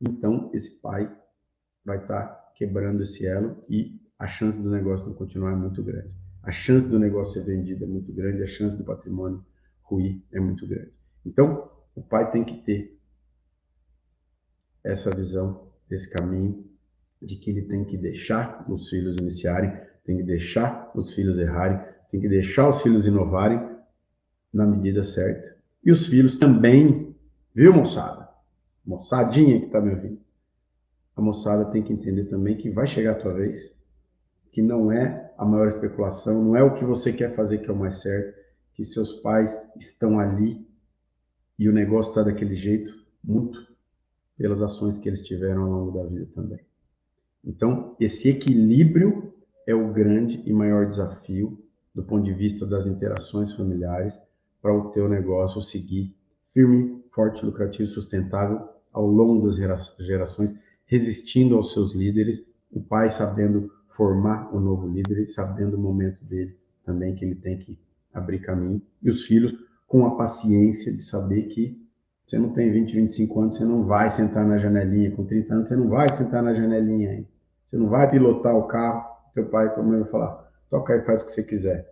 então 0.00 0.50
esse 0.54 0.80
pai 0.80 1.10
vai 1.84 1.98
estar 1.98 2.26
tá 2.26 2.52
quebrando 2.54 3.02
esse 3.02 3.26
elo 3.26 3.62
e 3.68 4.00
a 4.18 4.26
chance 4.26 4.60
do 4.62 4.70
negócio 4.70 5.08
não 5.08 5.14
continuar 5.14 5.52
é 5.52 5.56
muito 5.56 5.82
grande. 5.82 6.14
A 6.42 6.52
chance 6.52 6.86
do 6.86 6.98
negócio 6.98 7.34
ser 7.34 7.46
vendido 7.46 7.84
é 7.84 7.86
muito 7.86 8.12
grande, 8.12 8.42
a 8.42 8.46
chance 8.46 8.76
do 8.76 8.84
patrimônio 8.84 9.44
ruir 9.82 10.22
é 10.32 10.40
muito 10.40 10.66
grande. 10.66 10.92
Então, 11.24 11.70
o 11.94 12.02
pai 12.02 12.30
tem 12.30 12.44
que 12.44 12.62
ter 12.62 12.98
essa 14.82 15.10
visão, 15.10 15.70
esse 15.90 16.08
caminho, 16.10 16.64
de 17.20 17.36
que 17.36 17.50
ele 17.50 17.62
tem 17.62 17.84
que 17.84 17.96
deixar 17.96 18.64
os 18.70 18.88
filhos 18.88 19.16
iniciarem, 19.16 19.72
tem 20.04 20.16
que 20.16 20.22
deixar 20.22 20.90
os 20.94 21.14
filhos 21.14 21.38
errarem, 21.38 21.80
tem 22.10 22.20
que 22.20 22.28
deixar 22.28 22.68
os 22.68 22.82
filhos 22.82 23.06
inovarem 23.06 23.60
na 24.52 24.66
medida 24.66 25.02
certa. 25.02 25.56
E 25.84 25.90
os 25.90 26.06
filhos 26.06 26.36
também, 26.36 27.14
viu, 27.54 27.72
moçada? 27.72 28.28
Moçadinha 28.84 29.58
que 29.58 29.66
está 29.66 29.80
me 29.80 29.94
ouvindo. 29.94 30.20
A 31.16 31.22
moçada 31.22 31.64
tem 31.66 31.82
que 31.82 31.92
entender 31.92 32.24
também 32.24 32.56
que 32.56 32.70
vai 32.70 32.86
chegar 32.86 33.12
a 33.12 33.20
tua 33.20 33.32
vez, 33.32 33.76
que 34.52 34.60
não 34.60 34.90
é 34.90 35.32
a 35.38 35.44
maior 35.44 35.68
especulação, 35.68 36.44
não 36.44 36.56
é 36.56 36.62
o 36.62 36.74
que 36.74 36.84
você 36.84 37.12
quer 37.12 37.34
fazer 37.34 37.58
que 37.58 37.70
é 37.70 37.72
o 37.72 37.76
mais 37.76 37.98
certo, 38.00 38.38
que 38.74 38.84
seus 38.84 39.12
pais 39.12 39.56
estão 39.76 40.18
ali 40.18 40.66
e 41.58 41.68
o 41.68 41.72
negócio 41.72 42.10
está 42.10 42.22
daquele 42.22 42.56
jeito, 42.56 42.92
muito 43.22 43.73
pelas 44.36 44.62
ações 44.62 44.98
que 44.98 45.08
eles 45.08 45.22
tiveram 45.22 45.62
ao 45.62 45.70
longo 45.70 45.98
da 45.98 46.04
vida 46.04 46.28
também. 46.34 46.60
Então, 47.44 47.94
esse 48.00 48.28
equilíbrio 48.28 49.32
é 49.66 49.74
o 49.74 49.92
grande 49.92 50.42
e 50.44 50.52
maior 50.52 50.86
desafio 50.86 51.58
do 51.94 52.02
ponto 52.02 52.24
de 52.24 52.32
vista 52.32 52.66
das 52.66 52.86
interações 52.86 53.52
familiares 53.52 54.18
para 54.60 54.74
o 54.74 54.90
teu 54.90 55.08
negócio 55.08 55.60
seguir 55.60 56.14
firme, 56.52 57.02
forte, 57.12 57.44
lucrativo, 57.44 57.88
sustentável 57.88 58.68
ao 58.92 59.06
longo 59.06 59.46
das 59.46 59.56
gerações, 59.98 60.58
resistindo 60.86 61.56
aos 61.56 61.72
seus 61.72 61.92
líderes, 61.92 62.46
o 62.70 62.80
pai 62.80 63.10
sabendo 63.10 63.70
formar 63.96 64.54
o 64.54 64.58
novo 64.58 64.88
líder, 64.88 65.28
sabendo 65.28 65.76
o 65.76 65.80
momento 65.80 66.24
dele 66.24 66.56
também 66.84 67.14
que 67.14 67.24
ele 67.24 67.34
tem 67.34 67.58
que 67.58 67.78
abrir 68.12 68.40
caminho, 68.40 68.80
e 69.02 69.08
os 69.08 69.24
filhos 69.24 69.54
com 69.86 70.06
a 70.06 70.16
paciência 70.16 70.92
de 70.92 71.02
saber 71.02 71.48
que 71.48 71.83
você 72.24 72.38
não 72.38 72.52
tem 72.52 72.72
20, 72.72 72.94
25 72.94 73.40
anos, 73.40 73.56
você 73.56 73.64
não 73.64 73.84
vai 73.84 74.08
sentar 74.08 74.46
na 74.46 74.56
janelinha, 74.58 75.10
com 75.10 75.24
30 75.24 75.54
anos 75.54 75.68
você 75.68 75.76
não 75.76 75.88
vai 75.88 76.08
sentar 76.08 76.42
na 76.42 76.54
janelinha 76.54 77.10
aí. 77.10 77.26
Você 77.64 77.76
não 77.76 77.88
vai 77.88 78.10
pilotar 78.10 78.56
o 78.56 78.66
carro, 78.66 79.04
teu 79.34 79.46
pai 79.46 79.66
e 79.66 79.70
tua 79.70 79.82
mãe 79.82 80.00
vai 80.00 80.10
falar, 80.10 80.50
toca 80.70 80.94
aí, 80.94 81.02
faz 81.02 81.22
o 81.22 81.26
que 81.26 81.32
você 81.32 81.42
quiser. 81.42 81.82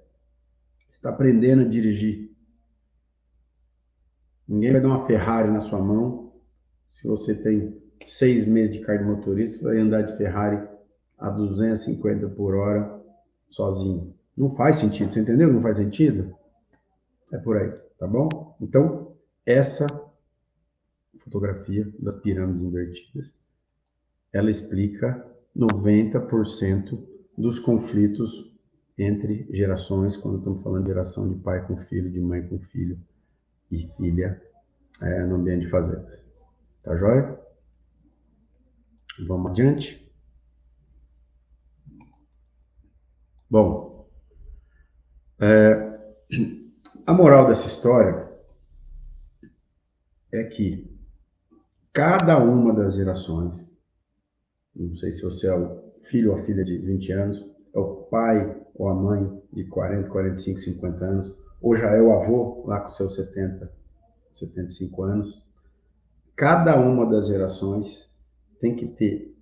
Você 0.88 0.96
está 0.96 1.10
aprendendo 1.10 1.62
a 1.62 1.68
dirigir. 1.68 2.30
Ninguém 4.48 4.72
vai 4.72 4.80
dar 4.80 4.88
uma 4.88 5.06
Ferrari 5.06 5.50
na 5.50 5.60
sua 5.60 5.80
mão. 5.80 6.32
Se 6.90 7.06
você 7.06 7.34
tem 7.34 7.80
seis 8.06 8.44
meses 8.44 8.74
de 8.74 8.80
carro 8.80 8.98
de 8.98 9.04
motorista, 9.04 9.58
você 9.58 9.64
vai 9.64 9.78
andar 9.78 10.02
de 10.02 10.16
Ferrari 10.16 10.66
a 11.18 11.30
250 11.30 12.28
por 12.30 12.54
hora 12.54 13.00
sozinho. 13.48 14.14
Não 14.36 14.50
faz 14.50 14.76
sentido, 14.76 15.12
você 15.12 15.20
entendeu? 15.20 15.52
Não 15.52 15.60
faz 15.60 15.76
sentido? 15.76 16.34
É 17.32 17.38
por 17.38 17.56
aí, 17.56 17.70
tá 17.98 18.06
bom? 18.06 18.56
Então, 18.60 19.14
essa 19.46 19.86
fotografia 21.18 21.90
das 21.98 22.14
pirâmides 22.14 22.62
invertidas, 22.62 23.34
ela 24.32 24.50
explica 24.50 25.26
90% 25.56 26.98
dos 27.36 27.58
conflitos 27.58 28.52
entre 28.96 29.46
gerações, 29.50 30.16
quando 30.16 30.38
estamos 30.38 30.62
falando 30.62 30.84
de 30.84 30.88
geração 30.88 31.28
de 31.28 31.36
pai 31.36 31.66
com 31.66 31.76
filho, 31.76 32.10
de 32.10 32.20
mãe 32.20 32.46
com 32.46 32.58
filho 32.58 32.98
e 33.70 33.86
filha 33.96 34.40
é, 35.00 35.24
no 35.24 35.36
ambiente 35.36 35.64
de 35.64 35.70
fazenda. 35.70 36.22
Tá 36.82 36.96
joia? 36.96 37.38
Vamos 39.26 39.50
adiante. 39.52 40.10
Bom, 43.50 44.08
é, 45.38 45.92
a 47.06 47.12
moral 47.12 47.46
dessa 47.48 47.66
história 47.66 48.30
é 50.32 50.44
que 50.44 50.90
cada 51.92 52.38
uma 52.38 52.72
das 52.72 52.94
gerações, 52.94 53.54
não 54.74 54.94
sei 54.94 55.12
se 55.12 55.22
você 55.22 55.46
é 55.46 55.54
o 55.54 55.92
filho 56.02 56.32
ou 56.32 56.38
a 56.38 56.42
filha 56.42 56.64
de 56.64 56.78
20 56.78 57.12
anos, 57.12 57.50
é 57.74 57.78
o 57.78 57.96
pai 58.04 58.60
ou 58.74 58.88
a 58.88 58.94
mãe 58.94 59.42
de 59.52 59.64
40, 59.66 60.08
45, 60.08 60.58
50 60.58 61.04
anos, 61.04 61.38
ou 61.60 61.76
já 61.76 61.90
é 61.90 62.00
o 62.00 62.12
avô 62.12 62.64
lá 62.66 62.80
com 62.80 62.88
seus 62.88 63.14
70, 63.14 63.70
75 64.32 65.02
anos. 65.02 65.42
Cada 66.34 66.80
uma 66.80 67.08
das 67.08 67.28
gerações 67.28 68.16
tem 68.58 68.74
que 68.74 68.86
ter 68.88 69.36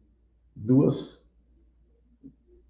duas, 0.54 1.30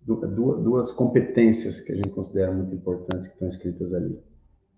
duas, 0.03 0.62
duas 0.62 0.93
competências 0.93 1.81
que 1.81 1.93
a 1.93 1.97
gente 1.97 2.11
considera 2.11 2.53
muito 2.53 2.75
importantes 2.75 3.29
que 3.29 3.33
estão 3.35 3.49
escritas 3.49 3.95
ali. 3.95 4.23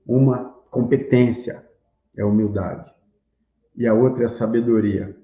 Uma 0.07 0.51
competência 0.71 1.69
é 2.17 2.25
humildade 2.25 2.93
e 3.77 3.87
a 3.87 3.95
outra 3.95 4.23
é 4.23 4.27
a 4.27 4.31
sabedoria. 4.31 5.17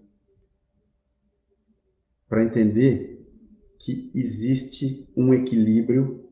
Para 2.29 2.45
entender 2.45 3.27
que 3.79 4.11
existe 4.15 5.09
um 5.17 5.33
equilíbrio 5.33 6.29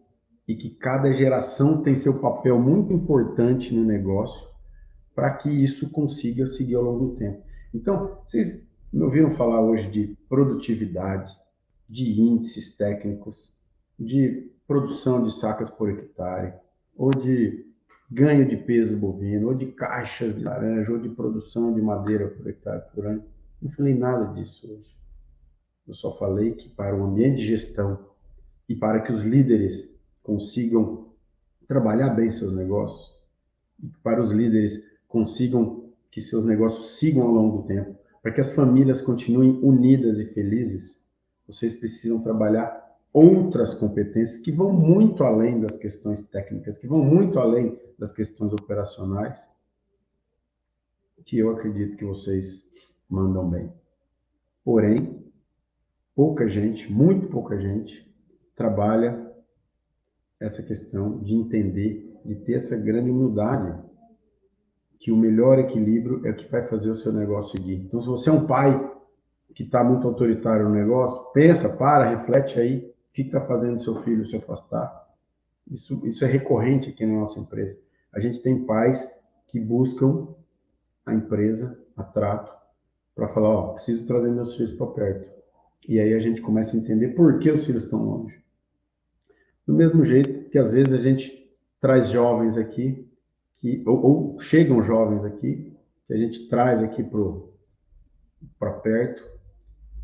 e 0.47 0.55
que 0.55 0.71
cada 0.71 1.13
geração 1.13 1.83
tem 1.83 1.97
seu 1.97 2.21
papel 2.21 2.59
muito 2.59 2.93
importante 2.93 3.75
no 3.75 3.85
negócio 3.85 4.47
para 5.15 5.35
que 5.35 5.49
isso 5.49 5.91
consiga 5.91 6.45
seguir 6.47 6.75
ao 6.75 6.83
longo 6.83 7.07
do 7.07 7.15
tempo. 7.17 7.43
Então, 7.73 8.21
vocês 8.25 8.69
me 8.93 9.03
ouviram 9.03 9.31
falar 9.31 9.63
hoje 9.63 9.91
de 9.91 10.17
produtividade, 10.29 11.35
de 11.89 12.21
índices 12.21 12.77
técnicos, 12.77 13.51
de 13.99 14.51
produção 14.67 15.23
de 15.23 15.35
sacas 15.35 15.71
por 15.71 15.89
hectare, 15.89 16.53
ou 16.95 17.11
de 17.11 17.66
ganho 18.11 18.47
de 18.47 18.57
peso 18.57 18.97
bovino, 18.97 19.49
ou 19.49 19.55
de 19.55 19.67
caixas 19.67 20.35
de 20.37 20.45
laranja, 20.45 20.93
ou 20.93 20.99
de 20.99 21.09
produção 21.09 21.75
de 21.75 21.83
madeira 21.83 22.29
por 22.29 22.47
hectare 22.47 22.83
por 22.95 23.07
ano. 23.07 23.25
Não 23.61 23.71
falei 23.71 23.95
nada 23.95 24.33
disso 24.33 24.73
hoje. 24.73 24.97
Eu 25.87 25.95
só 25.95 26.17
falei 26.17 26.53
que 26.53 26.69
para 26.69 26.97
o 26.97 27.05
ambiente 27.05 27.39
de 27.39 27.47
gestão 27.47 27.99
e 28.69 28.75
para 28.75 29.01
que 29.01 29.13
os 29.13 29.25
líderes 29.25 30.01
consigam 30.23 31.13
trabalhar 31.67 32.11
bem 32.11 32.31
seus 32.31 32.53
negócios, 32.53 33.15
e 33.83 33.89
para 34.03 34.23
os 34.23 34.31
líderes 34.31 34.83
consigam 35.09 35.91
que 36.11 36.21
seus 36.21 36.45
negócios 36.45 36.99
sigam 36.99 37.23
ao 37.25 37.33
longo 37.33 37.63
do 37.63 37.69
tempo, 37.69 37.97
para 38.23 38.33
que 38.33 38.41
as 38.41 38.53
famílias 38.53 39.03
continuem 39.03 39.61
unidas 39.63 40.19
e 40.19 40.25
felizes, 40.27 41.05
vocês 41.47 41.75
precisam 41.75 42.21
trabalhar 42.21 42.85
outras 43.13 43.73
competências 43.73 44.41
que 44.41 44.51
vão 44.51 44.73
muito 44.73 45.23
além 45.25 45.61
das 45.61 45.77
questões 45.77 46.23
técnicas, 46.23 46.77
que 46.77 46.87
vão 46.87 47.05
muito 47.05 47.39
além 47.39 47.79
das 47.99 48.13
questões 48.13 48.53
operacionais, 48.53 49.39
que 51.25 51.39
eu 51.39 51.51
acredito 51.51 51.97
que 51.97 52.05
vocês 52.05 52.71
mandam 53.09 53.49
bem. 53.49 53.73
Porém, 54.65 55.25
pouca 56.15 56.49
gente, 56.49 56.91
muito 56.91 57.29
pouca 57.29 57.61
gente, 57.61 58.07
trabalha 58.55 59.27
essa 60.39 60.63
questão 60.63 61.19
de 61.19 61.35
entender, 61.35 62.21
de 62.25 62.35
ter 62.35 62.55
essa 62.55 62.77
grande 62.77 63.11
humildade, 63.11 63.83
que 64.99 65.13
o 65.13 65.17
melhor 65.17 65.59
equilíbrio 65.59 66.27
é 66.27 66.31
o 66.31 66.37
que 66.37 66.51
vai 66.51 66.67
fazer 66.67 66.91
o 66.91 66.97
seu 66.97 67.13
negócio 67.13 67.59
seguir. 67.59 67.77
Então, 67.77 68.01
se 68.01 68.09
você 68.09 68.31
é 68.31 68.33
um 68.33 68.47
pai 68.47 68.93
que 69.55 69.63
está 69.63 69.83
muito 69.83 70.07
autoritário 70.07 70.69
no 70.69 70.75
negócio, 70.75 71.33
pensa, 71.33 71.77
para, 71.77 72.11
reflete 72.11 72.59
aí, 72.59 72.79
o 72.79 73.13
que 73.13 73.23
está 73.23 73.41
fazendo 73.41 73.79
seu 73.79 73.97
filho 74.03 74.29
se 74.29 74.37
afastar. 74.37 75.07
Isso, 75.71 76.01
isso 76.05 76.25
é 76.25 76.29
recorrente 76.29 76.91
aqui 76.91 77.05
na 77.05 77.21
nossa 77.21 77.41
empresa. 77.41 77.79
A 78.13 78.21
gente 78.21 78.43
tem 78.43 78.65
pais 78.65 79.11
que 79.49 79.61
buscam 79.61 80.29
a 81.05 81.15
empresa, 81.15 81.79
a 81.97 82.03
trato, 82.03 82.53
para 83.15 83.29
falar, 83.29 83.49
ó, 83.49 83.73
preciso 83.73 84.07
trazer 84.07 84.31
meus 84.31 84.55
filhos 84.55 84.73
para 84.73 84.87
perto. 84.89 85.31
E 85.89 86.01
aí 86.01 86.13
a 86.13 86.19
gente 86.19 86.43
começa 86.43 86.77
a 86.77 86.81
entender 86.81 87.09
por 87.11 87.39
que 87.39 87.51
os 87.51 87.65
filhos 87.65 87.85
estão 87.85 88.03
longe. 88.05 88.43
Do 89.67 89.73
mesmo 89.73 90.05
jeito 90.05 90.51
que 90.51 90.59
às 90.59 90.73
vezes 90.73 90.93
a 90.93 90.99
gente 90.99 91.51
traz 91.81 92.11
jovens 92.11 92.57
aqui, 92.57 93.09
que, 93.59 93.83
ou, 93.87 94.03
ou 94.03 94.41
chegam 94.41 94.83
jovens 94.83 95.25
aqui, 95.25 95.77
que 96.07 96.13
a 96.13 96.17
gente 96.17 96.49
traz 96.49 96.83
aqui 96.83 97.05
para 98.59 98.73
perto 98.73 99.23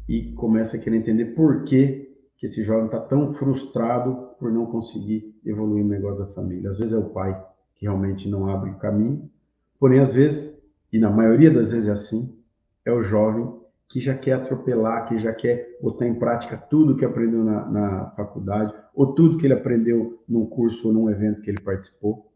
e 0.08 0.32
começa 0.32 0.76
a 0.76 0.80
querer 0.80 0.96
entender 0.96 1.26
por 1.34 1.64
que, 1.64 2.16
que 2.36 2.46
esse 2.46 2.62
jovem 2.62 2.86
está 2.86 3.00
tão 3.00 3.32
frustrado 3.32 4.34
por 4.38 4.50
não 4.50 4.66
conseguir 4.66 5.38
evoluir 5.44 5.84
no 5.84 5.90
negócio 5.90 6.24
da 6.24 6.32
família. 6.32 6.70
Às 6.70 6.78
vezes 6.78 6.92
é 6.92 6.98
o 6.98 7.10
pai 7.10 7.51
que 7.82 7.86
realmente 7.86 8.28
não 8.28 8.48
abre 8.48 8.70
o 8.70 8.78
caminho, 8.78 9.28
porém, 9.76 9.98
às 9.98 10.14
vezes, 10.14 10.56
e 10.92 11.00
na 11.00 11.10
maioria 11.10 11.50
das 11.50 11.72
vezes 11.72 11.88
é 11.88 11.92
assim, 11.92 12.38
é 12.84 12.92
o 12.92 13.02
jovem 13.02 13.60
que 13.88 13.98
já 13.98 14.16
quer 14.16 14.34
atropelar, 14.34 15.08
que 15.08 15.18
já 15.18 15.32
quer 15.32 15.78
botar 15.82 16.06
em 16.06 16.14
prática 16.14 16.56
tudo 16.56 16.96
que 16.96 17.04
aprendeu 17.04 17.42
na, 17.42 17.68
na 17.68 18.10
faculdade, 18.12 18.72
ou 18.94 19.14
tudo 19.14 19.36
que 19.36 19.46
ele 19.46 19.54
aprendeu 19.54 20.22
num 20.28 20.46
curso 20.46 20.86
ou 20.86 20.94
num 20.94 21.10
evento 21.10 21.42
que 21.42 21.50
ele 21.50 21.60
participou. 21.60 22.32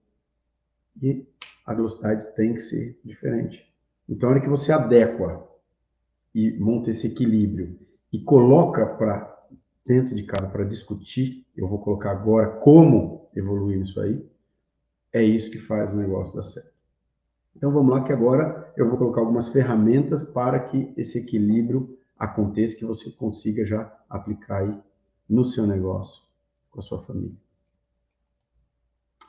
E 1.01 1.25
a 1.65 1.73
velocidade 1.73 2.27
tem 2.35 2.53
que 2.53 2.61
ser 2.61 2.99
diferente. 3.05 3.65
Então, 4.09 4.29
a 4.29 4.33
hora 4.33 4.41
que 4.41 4.49
você 4.49 4.73
adequa 4.73 5.47
e 6.35 6.59
monta 6.59 6.91
esse 6.91 7.07
equilíbrio 7.07 7.79
e 8.13 8.19
coloca 8.21 8.85
para 8.85 9.33
dentro 9.87 10.13
de 10.13 10.25
casa 10.25 10.49
para 10.49 10.65
discutir, 10.65 11.47
eu 11.57 11.69
vou 11.69 11.79
colocar 11.79 12.11
agora 12.11 12.49
como 12.49 13.29
evoluir 13.33 13.81
isso 13.81 14.01
aí, 14.01 14.27
é 15.17 15.25
isso 15.25 15.51
que 15.51 15.59
faz 15.59 15.95
o 15.95 15.97
negócio 15.97 16.35
dar 16.35 16.43
certo. 16.43 16.77
Então 17.57 17.73
vamos 17.73 17.91
lá 17.91 18.05
que 18.05 18.13
agora 18.13 18.71
eu 18.77 18.87
vou 18.87 18.99
colocar 18.99 19.23
algumas 19.23 19.49
ferramentas 19.49 20.23
para 20.25 20.61
que 20.61 20.93
esse 20.95 21.21
equilíbrio 21.21 21.99
aconteça, 22.19 22.77
que 22.77 22.85
você 22.85 23.11
consiga 23.11 23.65
já 23.65 23.91
aplicar 24.11 24.59
aí 24.59 24.79
no 25.29 25.43
seu 25.43 25.67
negócio, 25.67 26.23
com 26.71 26.81
a 26.81 26.83
sua 26.83 27.01
família. 27.03 27.35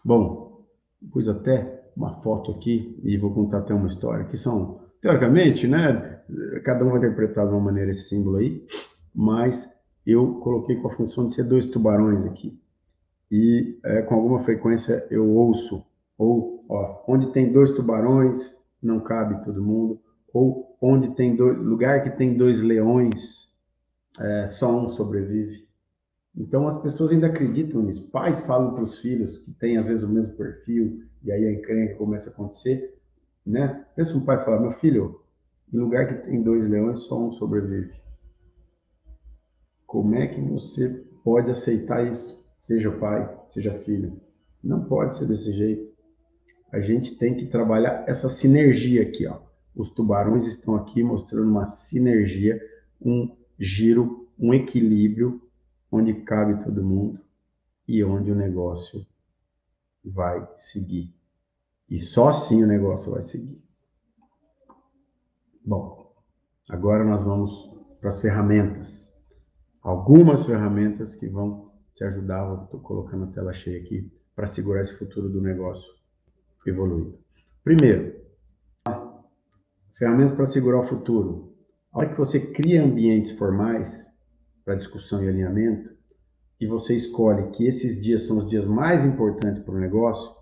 Bom, 0.04 0.66
pus 1.10 1.30
até 1.30 1.90
uma 1.96 2.22
foto 2.22 2.52
aqui 2.52 3.00
e 3.04 3.18
vou 3.18 3.34
contar 3.34 3.60
até 3.60 3.74
uma 3.74 3.88
história 3.88 4.26
que 4.26 4.38
são, 4.38 4.82
teoricamente, 5.02 5.68
né, 5.68 6.22
cada 6.66 6.84
um 6.84 6.90
vai 6.90 6.98
interpretar 6.98 7.48
de 7.48 7.54
uma 7.54 7.62
maneira 7.62 7.92
esse 7.92 8.10
símbolo 8.10 8.38
aí, 8.38 8.68
mas 9.16 9.74
eu 10.06 10.36
coloquei 10.42 10.76
com 10.76 10.90
a 10.90 10.92
função 10.92 11.28
de 11.28 11.34
ser 11.34 11.44
dois 11.44 11.66
tubarões 11.66 12.26
aqui. 12.26 12.60
E 13.30 13.80
é, 13.84 14.02
com 14.04 14.16
alguma 14.16 14.44
frequência 14.44 15.06
eu 15.10 15.30
ouço, 15.30 15.86
ou 16.18 16.66
ó, 16.70 17.04
onde 17.08 17.32
tem 17.32 17.52
dois 17.52 17.72
tubarões, 17.72 18.58
não 18.82 19.00
cabe 19.00 19.44
todo 19.44 19.64
mundo, 19.64 20.00
ou 20.34 20.78
onde 20.82 21.16
tem 21.16 21.36
dois, 21.36 21.58
lugar 21.58 22.04
que 22.04 22.12
tem 22.12 22.38
dois 22.38 22.62
leões, 22.62 23.52
é, 24.20 24.48
só 24.48 24.72
um 24.72 24.88
sobrevive. 24.88 25.68
Então 26.36 26.68
as 26.68 26.80
pessoas 26.82 27.12
ainda 27.12 27.28
acreditam 27.28 27.82
nisso. 27.82 28.10
Pais 28.12 28.42
falam 28.42 28.74
para 28.74 28.84
os 28.84 29.00
filhos 29.00 29.40
que 29.40 29.52
têm 29.54 29.78
às 29.78 29.88
vezes 29.88 30.04
o 30.04 30.10
mesmo 30.10 30.36
perfil, 30.36 31.04
e 31.24 31.32
aí 31.32 31.46
a 31.46 31.52
encrenca 31.52 31.96
começa 31.96 32.30
a 32.30 32.34
acontecer, 32.34 32.96
né? 33.46 33.86
Pensa 33.96 34.18
um 34.18 34.24
pai 34.24 34.44
falar, 34.44 34.60
meu 34.60 34.72
filho, 34.74 35.22
em 35.74 35.78
lugar 35.78 36.08
que 36.08 36.28
tem 36.28 36.42
dois 36.42 36.68
leões, 36.70 37.02
só 37.02 37.20
um 37.20 37.32
sobrevive. 37.32 37.94
Como 39.86 40.16
é 40.16 40.28
que 40.28 40.40
você 40.42 40.90
pode 41.24 41.50
aceitar 41.50 42.06
isso? 42.06 42.47
Seja 42.68 42.92
pai, 42.92 43.34
seja 43.48 43.80
filho. 43.80 44.20
Não 44.62 44.84
pode 44.84 45.16
ser 45.16 45.26
desse 45.26 45.54
jeito. 45.54 45.90
A 46.70 46.82
gente 46.82 47.18
tem 47.18 47.34
que 47.34 47.46
trabalhar 47.46 48.04
essa 48.10 48.28
sinergia 48.28 49.04
aqui, 49.04 49.26
ó. 49.26 49.40
Os 49.74 49.90
tubarões 49.90 50.46
estão 50.46 50.76
aqui 50.76 51.02
mostrando 51.02 51.50
uma 51.50 51.66
sinergia, 51.68 52.62
um 53.02 53.34
giro, 53.58 54.28
um 54.38 54.54
equilíbrio 54.54 55.42
onde 55.90 56.14
cabe 56.14 56.62
todo 56.62 56.84
mundo 56.84 57.22
e 57.88 58.04
onde 58.04 58.34
o 58.34 58.36
negócio 58.36 59.08
vai 60.04 60.46
seguir. 60.58 61.16
E 61.90 61.98
só 61.98 62.28
assim 62.28 62.62
o 62.62 62.68
negócio 62.68 63.14
vai 63.14 63.22
seguir. 63.22 63.64
Bom, 65.66 66.14
agora 66.68 67.06
nós 67.06 67.24
vamos 67.24 67.72
para 68.02 68.10
as 68.10 68.20
ferramentas. 68.20 69.18
Algumas 69.82 70.46
ferramentas 70.46 71.16
que 71.16 71.30
vão 71.30 71.67
te 71.98 72.04
ajudar. 72.04 72.64
Estou 72.64 72.80
colocando 72.80 73.26
a 73.26 73.28
tela 73.28 73.52
cheia 73.52 73.82
aqui 73.82 74.10
para 74.36 74.48
segurar 74.48 74.82
esse 74.82 74.98
futuro 74.98 75.28
do 75.28 75.42
negócio 75.42 75.92
evoluindo. 76.66 77.18
Primeiro, 77.64 78.16
ferramentas 79.98 80.32
para 80.32 80.46
segurar 80.46 80.80
o 80.80 80.84
futuro. 80.84 81.56
A 81.92 82.00
hora 82.00 82.10
que 82.10 82.18
você 82.18 82.40
cria 82.40 82.84
ambientes 82.84 83.32
formais 83.32 84.16
para 84.64 84.76
discussão 84.76 85.24
e 85.24 85.28
alinhamento, 85.28 85.96
e 86.60 86.68
você 86.68 86.96
escolhe 86.96 87.50
que 87.52 87.66
esses 87.66 88.02
dias 88.02 88.24
são 88.28 88.38
os 88.38 88.48
dias 88.48 88.68
mais 88.68 89.06
importantes 89.06 89.62
para 89.64 89.74
o 89.74 89.80
negócio, 89.80 90.36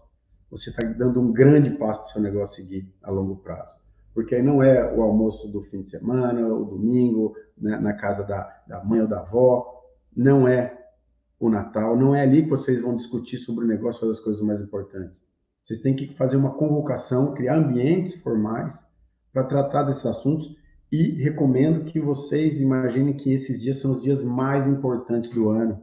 você 0.50 0.70
está 0.70 0.88
dando 0.88 1.22
um 1.22 1.32
grande 1.32 1.72
passo 1.72 2.02
para 2.02 2.10
o 2.10 2.12
seu 2.12 2.22
negócio 2.22 2.56
seguir 2.56 2.94
a 3.04 3.12
longo 3.12 3.38
prazo 3.38 3.86
porque 4.16 4.34
aí 4.34 4.42
não 4.42 4.64
é 4.64 4.96
o 4.96 5.04
almoço 5.04 5.50
do 5.50 5.62
fim 5.62 5.82
de 5.82 5.90
semana, 5.90 6.48
o 6.48 6.64
domingo, 6.64 7.36
né, 7.58 7.78
na 7.78 7.94
casa 7.94 8.24
da, 8.24 8.64
da 8.66 8.82
mãe 8.82 9.02
ou 9.02 9.08
da 9.10 9.20
avó, 9.20 9.84
não 10.16 10.48
é 10.48 10.85
o 11.40 11.50
Natal, 11.50 11.98
não 11.98 12.16
é 12.16 12.22
ali 12.22 12.44
que 12.44 12.50
vocês 12.50 12.82
vão 12.82 12.96
discutir 12.96 13.38
sobre 13.38 13.66
o 13.66 13.68
negócio 13.68 14.06
ou 14.06 14.12
as 14.12 14.20
coisas 14.20 14.42
mais 14.42 14.62
importantes. 14.62 15.24
Vocês 15.62 15.80
têm 15.80 15.96
que 15.96 16.14
fazer 16.16 16.38
uma 16.38 16.54
convocação, 16.54 17.34
criar 17.34 17.58
ambientes 17.58 18.16
formais 18.22 18.84
para 19.34 19.44
tratar 19.44 19.84
desses 19.84 20.06
assuntos 20.06 20.56
e 20.92 21.12
recomendo 21.24 21.86
que 21.86 22.00
vocês 22.00 22.62
imaginem 22.62 23.18
que 23.18 23.34
esses 23.34 23.60
dias 23.60 23.78
são 23.78 23.92
os 23.92 24.02
dias 24.02 24.24
mais 24.24 24.68
importantes 24.68 25.30
do 25.32 25.50
ano 25.50 25.82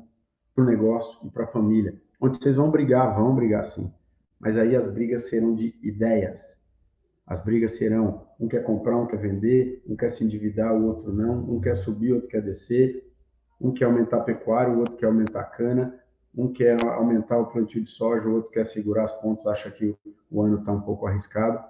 para 0.55 0.65
o 0.65 0.67
negócio 0.67 1.19
e 1.27 1.31
para 1.31 1.45
a 1.45 1.49
família, 1.49 2.01
onde 2.21 2.37
vocês 2.37 2.57
vão 2.57 2.71
brigar, 2.71 3.15
vão 3.15 3.35
brigar 3.35 3.65
sim, 3.65 3.93
mas 4.39 4.57
aí 4.57 4.77
as 4.77 4.87
brigas 4.87 5.29
serão 5.29 5.55
de 5.55 5.75
ideias, 5.83 6.63
as 7.27 7.43
brigas 7.43 7.73
serão: 7.73 8.27
um 8.39 8.49
quer 8.49 8.63
comprar, 8.63 8.97
um 8.97 9.07
quer 9.07 9.19
vender, 9.19 9.83
um 9.89 9.97
quer 9.97 10.11
se 10.11 10.25
endividar, 10.25 10.75
o 10.75 10.87
outro 10.87 11.13
não, 11.13 11.51
um 11.51 11.61
quer 11.61 11.77
subir, 11.77 12.13
outro 12.13 12.29
quer 12.29 12.43
descer, 12.43 13.12
um 13.63 13.73
quer 13.73 13.85
aumentar 13.85 14.19
a 14.19 14.25
pecuária, 14.25 14.75
o 14.75 14.81
outro 14.81 14.97
quer 14.97 15.07
aumentar 15.07 15.41
a 15.41 15.45
cana, 15.45 15.95
um 16.37 16.53
quer 16.53 16.77
aumentar 16.85 17.39
o 17.39 17.47
plantio 17.47 17.83
de 17.83 17.89
soja, 17.89 18.29
o 18.29 18.35
outro 18.35 18.51
quer 18.51 18.67
segurar 18.67 19.05
as 19.05 19.13
pontas, 19.21 19.47
acha 19.47 19.71
que 19.71 19.97
o 20.31 20.43
ano 20.43 20.59
está 20.59 20.73
um 20.73 20.81
pouco 20.81 21.07
arriscado. 21.07 21.63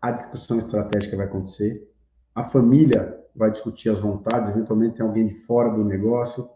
A 0.00 0.10
discussão 0.10 0.56
estratégica 0.56 1.16
vai 1.16 1.26
acontecer, 1.26 1.86
a 2.34 2.44
família 2.44 3.18
vai 3.34 3.50
discutir 3.50 3.90
as 3.90 3.98
vontades, 3.98 4.48
eventualmente 4.48 4.96
tem 4.96 5.06
alguém 5.06 5.26
de 5.26 5.34
fora 5.44 5.68
do 5.70 5.84
negócio 5.84 6.48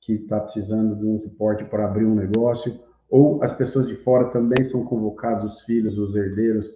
que 0.00 0.14
está 0.14 0.38
precisando 0.38 0.96
de 0.96 1.06
um 1.06 1.18
suporte 1.18 1.64
para 1.64 1.84
abrir 1.84 2.04
um 2.04 2.14
negócio, 2.14 2.80
ou 3.08 3.42
as 3.42 3.52
pessoas 3.52 3.88
de 3.88 3.96
fora 3.96 4.30
também 4.30 4.62
são 4.62 4.84
convocados, 4.84 5.44
os 5.44 5.62
filhos, 5.62 5.98
os 5.98 6.14
herdeiros, 6.14 6.72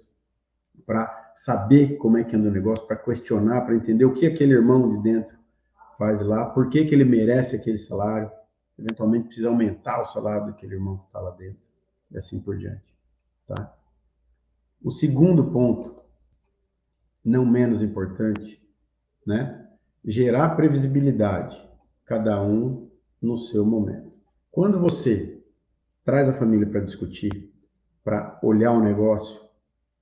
para 0.85 1.33
saber 1.35 1.97
como 1.99 2.19
é 2.19 2.25
que 2.25 2.35
anda 2.35 2.49
o 2.49 2.53
negócio, 2.53 2.87
para 2.87 2.97
questionar, 2.97 3.62
para 3.62 3.77
entender 3.77 4.05
o 4.05 4.12
que 4.12 4.27
aquele 4.27 4.53
irmão 4.53 4.90
de 4.97 5.03
dentro 5.03 5.44
faz 5.97 6.23
lá, 6.23 6.47
por 6.47 6.69
que, 6.69 6.85
que 6.85 6.95
ele 6.95 7.05
merece 7.05 7.57
aquele 7.57 7.79
salário, 7.79 8.31
eventualmente 8.79 9.27
precisa 9.27 9.49
aumentar 9.49 10.01
o 10.01 10.05
salário 10.05 10.47
daquele 10.47 10.75
irmão 10.75 10.99
que 10.99 11.07
está 11.07 11.21
lá 11.21 11.31
dentro, 11.31 11.63
e 12.11 12.17
assim 12.17 12.41
por 12.41 12.57
diante. 12.57 12.95
Tá? 13.47 13.75
O 14.83 14.91
segundo 14.91 15.51
ponto, 15.51 16.03
não 17.25 17.47
menos 17.47 17.83
importante, 17.83 18.63
né? 19.27 19.69
gerar 20.05 20.57
previsibilidade, 20.57 21.57
cada 22.05 22.43
um 22.43 22.91
no 23.21 23.39
seu 23.39 23.65
momento. 23.65 24.13
Quando 24.51 24.79
você 24.79 25.43
traz 26.05 26.29
a 26.29 26.35
família 26.35 26.67
para 26.67 26.81
discutir, 26.81 27.53
para 28.03 28.39
olhar 28.43 28.73
o 28.73 28.83
negócio, 28.83 29.45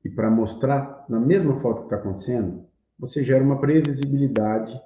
e 0.04 0.10
para 0.10 0.30
mostrar 0.30 1.04
na 1.08 1.20
mesma 1.20 1.58
foto 1.60 1.80
que 1.80 1.84
está 1.84 1.96
acontecendo, 1.96 2.64
você 2.98 3.22
gera 3.22 3.42
uma 3.42 3.60
previsibilidade 3.60 4.78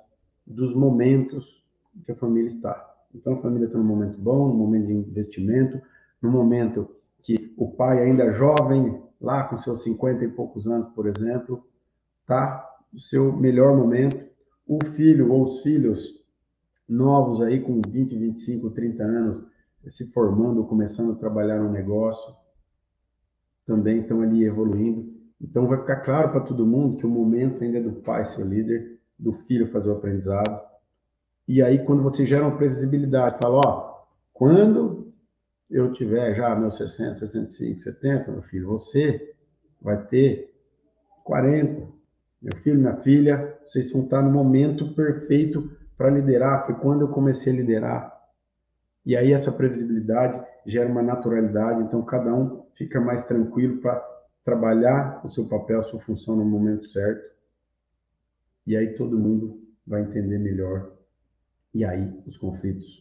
dos 0.47 0.75
momentos 0.75 1.65
que 2.05 2.13
a 2.13 2.17
família 2.17 2.47
está. 2.47 2.95
Então 3.15 3.35
a 3.35 3.43
família 3.43 3.67
está 3.67 3.79
num 3.79 3.85
momento 3.85 4.19
bom, 4.19 4.49
num 4.49 4.55
momento 4.55 4.87
de 4.87 4.93
investimento, 4.93 5.81
no 6.21 6.31
momento 6.31 6.89
que 7.23 7.53
o 7.57 7.71
pai 7.73 8.03
ainda 8.03 8.31
jovem, 8.33 9.03
lá 9.21 9.45
com 9.45 9.57
seus 9.57 9.83
50 9.83 10.25
e 10.25 10.29
poucos 10.29 10.69
anos, 10.69 10.89
por 10.95 11.07
exemplo, 11.07 11.67
tá? 12.27 12.65
O 12.93 13.01
seu 13.01 13.33
melhor 13.33 13.77
momento. 13.77 14.25
O 14.67 14.85
filho 14.85 15.33
ou 15.33 15.45
os 15.45 15.63
filhos 15.63 16.25
novos 16.89 17.41
aí 17.41 17.61
com 17.61 17.81
20, 17.81 18.17
25, 18.17 18.71
30 18.71 19.03
anos, 19.03 19.45
se 19.87 20.11
formando, 20.13 20.65
começando 20.65 21.13
a 21.13 21.17
trabalhar 21.17 21.61
no 21.61 21.71
negócio, 21.71 22.35
também 23.65 24.01
estão 24.01 24.21
ali 24.21 24.45
evoluindo. 24.45 25.15
Então 25.41 25.67
vai 25.67 25.79
ficar 25.79 25.97
claro 25.97 26.31
para 26.31 26.41
todo 26.41 26.67
mundo 26.67 26.97
que 26.97 27.07
o 27.07 27.11
momento 27.11 27.63
ainda 27.63 27.79
é 27.79 27.83
do 27.83 27.93
pai 27.93 28.25
ser 28.25 28.43
o 28.43 28.49
líder, 28.49 28.96
do 29.19 29.33
filho 29.33 29.71
fazer 29.71 29.91
o 29.91 29.95
aprendizado. 29.95 30.61
E 31.49 31.63
aí 31.63 31.85
quando 31.85 32.03
você 32.03 32.27
gera 32.27 32.47
uma 32.47 32.57
previsibilidade, 32.57 33.39
fala, 33.41 33.61
ó, 33.65 34.05
quando 34.33 35.13
eu 35.71 35.93
tiver 35.93 36.35
já 36.35 36.55
meus 36.55 36.77
60, 36.77 37.17
65, 37.17 37.81
70, 37.81 38.33
meu 38.33 38.43
filho, 38.43 38.69
você 38.69 39.35
vai 39.81 40.05
ter 40.07 40.55
40. 41.25 41.89
Meu 42.41 42.57
filho, 42.57 42.79
minha 42.79 42.97
filha, 42.97 43.59
vocês 43.65 43.93
vão 43.93 44.05
estar 44.05 44.23
no 44.23 44.31
momento 44.31 44.95
perfeito 44.95 45.71
para 45.97 46.11
liderar. 46.11 46.67
Foi 46.67 46.75
quando 46.77 47.03
eu 47.03 47.09
comecei 47.09 47.53
a 47.53 47.57
liderar. 47.57 48.17
E 49.05 49.17
aí 49.17 49.33
essa 49.33 49.53
previsibilidade 49.53 50.45
gera 50.67 50.89
uma 50.89 51.03
naturalidade, 51.03 51.83
então 51.83 52.05
cada 52.05 52.35
um 52.35 52.67
fica 52.75 53.01
mais 53.01 53.25
tranquilo 53.25 53.81
para 53.81 54.05
trabalhar 54.45 55.21
o 55.25 55.29
seu 55.29 55.47
papel, 55.47 55.79
a 55.79 55.83
sua 55.83 56.01
função 56.01 56.37
no 56.37 56.45
momento 56.45 56.89
certo. 56.89 57.36
E 58.67 58.77
aí 58.77 58.95
todo 58.95 59.19
mundo 59.19 59.63
vai 59.87 60.03
entender 60.03 60.39
melhor. 60.39 60.93
E 61.73 61.85
aí 61.85 62.13
os 62.27 62.37
conflitos 62.37 63.01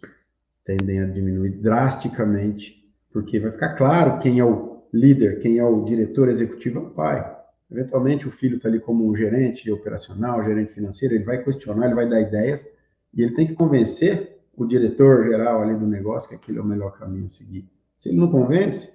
tendem 0.63 0.99
a 0.99 1.05
diminuir 1.05 1.51
drasticamente, 1.61 2.83
porque 3.11 3.39
vai 3.39 3.51
ficar 3.51 3.75
claro 3.75 4.19
quem 4.19 4.39
é 4.39 4.45
o 4.45 4.83
líder, 4.93 5.39
quem 5.39 5.57
é 5.57 5.63
o 5.63 5.83
diretor 5.83 6.29
executivo, 6.29 6.79
é 6.79 6.81
o 6.83 6.89
pai. 6.89 7.35
Eventualmente 7.71 8.27
o 8.27 8.31
filho 8.31 8.57
está 8.57 8.69
ali 8.69 8.79
como 8.79 9.09
um 9.09 9.15
gerente 9.15 9.69
operacional, 9.71 10.43
gerente 10.43 10.73
financeiro, 10.73 11.15
ele 11.15 11.23
vai 11.23 11.43
questionar, 11.43 11.85
ele 11.85 11.95
vai 11.95 12.07
dar 12.07 12.21
ideias 12.21 12.65
e 13.13 13.21
ele 13.23 13.33
tem 13.33 13.47
que 13.47 13.53
convencer 13.53 14.39
o 14.55 14.65
diretor 14.65 15.25
geral 15.25 15.61
ali 15.61 15.75
do 15.75 15.87
negócio 15.87 16.29
que 16.29 16.35
aquilo 16.35 16.59
é 16.59 16.61
o 16.61 16.65
melhor 16.65 16.97
caminho 16.97 17.25
a 17.25 17.29
seguir. 17.29 17.67
Se 17.97 18.09
ele 18.09 18.17
não 18.17 18.29
convence, 18.29 18.93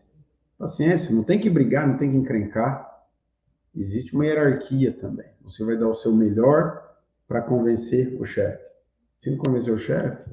paciência, 0.58 1.14
não 1.14 1.22
tem 1.22 1.38
que 1.38 1.50
brigar, 1.50 1.86
não 1.86 1.96
tem 1.96 2.10
que 2.10 2.16
encrencar. 2.16 2.89
Existe 3.74 4.14
uma 4.14 4.26
hierarquia 4.26 4.92
também. 4.92 5.28
Você 5.42 5.64
vai 5.64 5.76
dar 5.76 5.88
o 5.88 5.94
seu 5.94 6.12
melhor 6.12 6.82
para 7.26 7.42
convencer 7.42 8.20
o 8.20 8.24
chefe. 8.24 8.64
Se 9.22 9.30
não 9.30 9.38
convencer 9.38 9.72
o 9.72 9.78
chefe, 9.78 10.30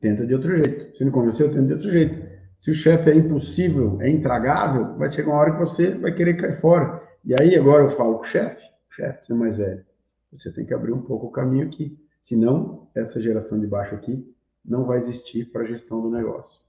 tenta 0.00 0.26
de 0.26 0.34
outro 0.34 0.56
jeito. 0.56 0.96
Se 0.96 1.04
não 1.04 1.10
convenceu, 1.10 1.50
tenta 1.50 1.66
de 1.66 1.72
outro 1.74 1.90
jeito. 1.90 2.28
Se 2.58 2.70
o 2.70 2.74
chefe 2.74 3.10
é 3.10 3.14
impossível, 3.14 4.00
é 4.00 4.10
intragável, 4.10 4.96
vai 4.96 5.08
chegar 5.08 5.30
uma 5.30 5.40
hora 5.40 5.52
que 5.52 5.58
você 5.58 5.94
vai 5.94 6.12
querer 6.12 6.34
cair 6.34 6.60
fora. 6.60 7.02
E 7.24 7.34
aí 7.40 7.56
agora 7.56 7.84
eu 7.84 7.90
falo 7.90 8.16
com 8.16 8.22
o 8.22 8.26
chefe, 8.26 8.62
chefe, 8.90 9.26
você 9.26 9.32
é 9.32 9.36
mais 9.36 9.56
velho. 9.56 9.84
Você 10.32 10.52
tem 10.52 10.66
que 10.66 10.74
abrir 10.74 10.92
um 10.92 11.02
pouco 11.02 11.26
o 11.26 11.30
caminho 11.30 11.66
aqui. 11.66 11.98
Senão, 12.20 12.88
essa 12.94 13.22
geração 13.22 13.58
de 13.60 13.66
baixo 13.66 13.94
aqui 13.94 14.34
não 14.64 14.84
vai 14.84 14.98
existir 14.98 15.46
para 15.50 15.62
a 15.62 15.66
gestão 15.66 16.02
do 16.02 16.10
negócio. 16.10 16.60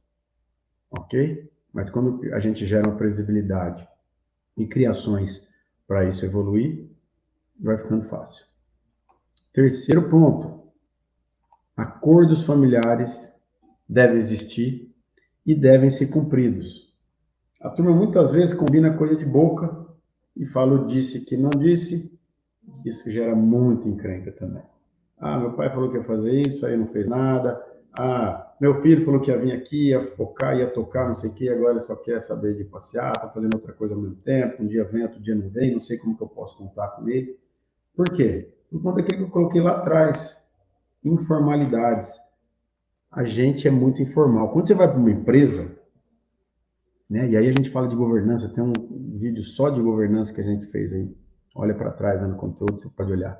Ok? 0.91 1.51
Mas 1.73 1.89
quando 1.89 2.23
a 2.33 2.39
gente 2.39 2.65
gera 2.65 2.87
uma 2.87 2.97
previsibilidade 2.97 3.87
e 4.55 4.65
criações 4.65 5.48
para 5.89 6.07
isso 6.07 6.23
evoluir, 6.23 6.87
vai 7.59 7.75
ficando 7.75 8.03
fácil. 8.03 8.45
Terceiro 9.51 10.07
ponto: 10.07 10.71
acordos 11.75 12.45
familiares 12.45 13.33
devem 13.87 14.17
existir 14.17 14.93
e 15.43 15.55
devem 15.55 15.89
ser 15.89 16.07
cumpridos. 16.07 16.93
A 17.59 17.71
turma 17.71 17.91
muitas 17.91 18.31
vezes 18.31 18.53
combina 18.53 18.95
coisa 18.95 19.15
de 19.15 19.25
boca 19.25 19.87
e 20.37 20.45
fala 20.45 20.85
disse 20.85 21.25
que 21.25 21.35
não 21.35 21.49
disse. 21.49 22.15
Isso 22.85 23.11
gera 23.11 23.35
muita 23.35 23.89
encrenca 23.89 24.31
também. 24.31 24.63
Ah, 25.17 25.39
meu 25.39 25.53
pai 25.53 25.71
falou 25.71 25.89
que 25.89 25.97
ia 25.97 26.03
fazer 26.03 26.47
isso, 26.47 26.67
aí 26.67 26.77
não 26.77 26.85
fez 26.85 27.09
nada. 27.09 27.59
Ah, 27.97 28.48
meu 28.59 28.81
filho 28.81 29.05
falou 29.05 29.21
que 29.21 29.31
ia 29.31 29.37
vir 29.37 29.53
aqui, 29.53 29.89
ia 29.89 30.15
focar, 30.15 30.57
ia 30.57 30.67
tocar, 30.67 31.07
não 31.07 31.15
sei 31.15 31.29
o 31.29 31.33
quê, 31.33 31.49
agora 31.49 31.73
ele 31.73 31.79
só 31.79 31.95
quer 31.95 32.21
saber 32.21 32.55
de 32.55 32.65
passear, 32.65 33.13
tá 33.13 33.29
fazendo 33.29 33.53
outra 33.53 33.71
coisa 33.71 33.95
ao 33.95 34.01
mesmo 34.01 34.17
tempo, 34.17 34.61
um 34.61 34.67
dia 34.67 34.83
vem, 34.83 35.03
outro 35.03 35.21
dia 35.21 35.33
não 35.33 35.49
vem, 35.49 35.73
não 35.73 35.81
sei 35.81 35.97
como 35.97 36.17
que 36.17 36.23
eu 36.23 36.27
posso 36.27 36.57
contar 36.57 36.89
com 36.89 37.07
ele. 37.07 37.39
Por 37.95 38.09
quê? 38.11 38.53
Por 38.69 38.81
conta 38.81 38.97
daquilo 38.97 39.19
que 39.19 39.23
eu 39.23 39.31
coloquei 39.31 39.61
lá 39.61 39.77
atrás, 39.77 40.45
informalidades. 41.03 42.17
A 43.09 43.23
gente 43.23 43.67
é 43.67 43.71
muito 43.71 44.01
informal. 44.01 44.51
Quando 44.51 44.67
você 44.67 44.73
vai 44.73 44.89
para 44.89 44.99
uma 44.99 45.09
empresa, 45.09 45.77
né, 47.09 47.29
e 47.29 47.37
aí 47.37 47.47
a 47.47 47.53
gente 47.53 47.69
fala 47.69 47.87
de 47.87 47.95
governança, 47.95 48.53
tem 48.53 48.63
um 48.63 48.73
vídeo 49.17 49.43
só 49.43 49.69
de 49.69 49.81
governança 49.81 50.33
que 50.33 50.41
a 50.41 50.43
gente 50.43 50.65
fez 50.65 50.93
aí, 50.93 51.09
olha 51.55 51.73
para 51.73 51.91
trás 51.91 52.21
no 52.21 52.35
conteúdo, 52.35 52.77
você 52.79 52.89
pode 52.89 53.11
olhar. 53.11 53.39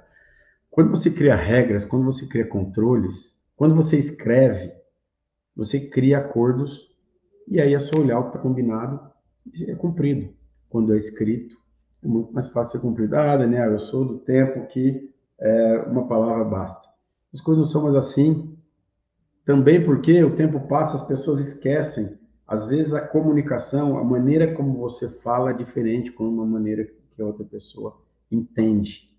Quando 0.71 0.89
você 0.89 1.11
cria 1.11 1.35
regras, 1.35 1.83
quando 1.83 2.05
você 2.05 2.25
cria 2.25 2.47
controles, 2.47 3.37
quando 3.55 3.75
você 3.75 3.97
escreve, 3.97 4.78
você 5.55 5.79
cria 5.79 6.19
acordos 6.19 6.89
e 7.47 7.59
aí 7.59 7.73
é 7.73 7.79
só 7.79 7.99
olhar 7.99 8.19
o 8.19 8.23
que 8.23 8.29
está 8.29 8.39
combinado 8.39 8.99
e 9.53 9.71
é 9.71 9.75
cumprido. 9.75 10.33
Quando 10.69 10.93
é 10.93 10.97
escrito, 10.97 11.57
é 12.03 12.07
muito 12.07 12.31
mais 12.33 12.47
fácil 12.49 12.79
ser 12.79 12.85
cumprido. 12.85 13.15
Ah, 13.15 13.35
Daniel, 13.35 13.71
eu 13.71 13.79
sou 13.79 14.05
do 14.05 14.19
tempo 14.19 14.67
que 14.67 15.11
é, 15.39 15.77
uma 15.87 16.07
palavra 16.07 16.43
basta. 16.43 16.87
As 17.33 17.41
coisas 17.41 17.65
não 17.65 17.71
são 17.71 17.83
mais 17.83 17.95
assim. 17.95 18.55
Também 19.45 19.83
porque 19.83 20.23
o 20.23 20.35
tempo 20.35 20.67
passa, 20.67 20.97
as 20.97 21.05
pessoas 21.07 21.39
esquecem. 21.39 22.17
Às 22.47 22.65
vezes 22.65 22.93
a 22.93 23.01
comunicação, 23.01 23.97
a 23.97 24.03
maneira 24.03 24.53
como 24.53 24.77
você 24.77 25.07
fala 25.07 25.51
é 25.51 25.53
diferente 25.53 26.11
com 26.11 26.27
uma 26.27 26.45
maneira 26.45 26.85
que 26.85 27.21
a 27.21 27.25
outra 27.25 27.45
pessoa 27.45 28.01
entende, 28.31 29.11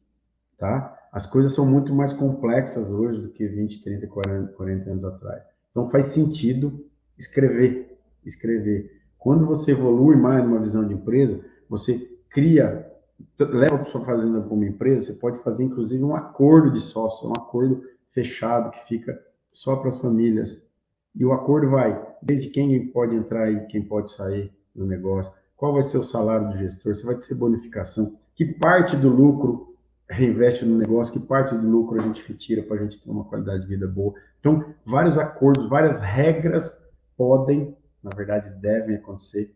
tá? 0.58 0.96
As 1.12 1.26
coisas 1.26 1.52
são 1.52 1.66
muito 1.66 1.92
mais 1.94 2.12
complexas 2.12 2.90
hoje 2.92 3.20
do 3.20 3.30
que 3.30 3.46
20, 3.46 3.82
30, 3.82 4.06
40, 4.06 4.52
40 4.52 4.90
anos 4.90 5.04
atrás. 5.04 5.42
Então 5.70 5.88
faz 5.90 6.06
sentido 6.08 6.84
escrever, 7.18 7.98
escrever. 8.24 9.00
Quando 9.18 9.46
você 9.46 9.72
evolui 9.72 10.16
mais 10.16 10.42
numa 10.42 10.60
visão 10.60 10.86
de 10.86 10.94
empresa, 10.94 11.44
você 11.68 12.08
cria, 12.30 12.90
leva 13.38 13.76
para 13.76 13.84
sua 13.84 14.04
fazenda 14.04 14.40
como 14.40 14.64
empresa, 14.64 15.06
você 15.06 15.12
pode 15.18 15.38
fazer 15.40 15.64
inclusive 15.64 16.02
um 16.02 16.16
acordo 16.16 16.70
de 16.70 16.80
sócio, 16.80 17.28
um 17.28 17.32
acordo 17.32 17.82
fechado 18.12 18.70
que 18.70 18.88
fica 18.88 19.20
só 19.52 19.76
para 19.76 19.88
as 19.88 20.00
famílias. 20.00 20.66
E 21.14 21.24
o 21.24 21.32
acordo 21.32 21.70
vai 21.70 22.00
desde 22.22 22.48
quem 22.48 22.86
pode 22.88 23.14
entrar 23.14 23.50
e 23.50 23.66
quem 23.66 23.82
pode 23.82 24.10
sair 24.10 24.52
no 24.74 24.86
negócio, 24.86 25.32
qual 25.56 25.72
vai 25.72 25.82
ser 25.82 25.98
o 25.98 26.02
salário 26.02 26.48
do 26.48 26.56
gestor, 26.56 26.94
se 26.94 27.04
vai 27.04 27.16
ter 27.16 27.34
bonificação, 27.34 28.16
que 28.34 28.46
parte 28.46 28.96
do 28.96 29.08
lucro 29.08 29.69
reinveste 30.10 30.64
no 30.64 30.76
negócio, 30.76 31.12
que 31.12 31.26
parte 31.26 31.54
do 31.54 31.68
lucro 31.68 32.00
a 32.00 32.02
gente 32.02 32.26
retira 32.26 32.62
para 32.62 32.76
a 32.76 32.82
gente 32.82 33.00
ter 33.00 33.10
uma 33.10 33.24
qualidade 33.24 33.62
de 33.62 33.68
vida 33.68 33.86
boa. 33.86 34.12
Então, 34.40 34.74
vários 34.84 35.16
acordos, 35.16 35.68
várias 35.68 36.00
regras 36.00 36.84
podem, 37.16 37.76
na 38.02 38.10
verdade, 38.14 38.50
devem 38.60 38.96
acontecer 38.96 39.54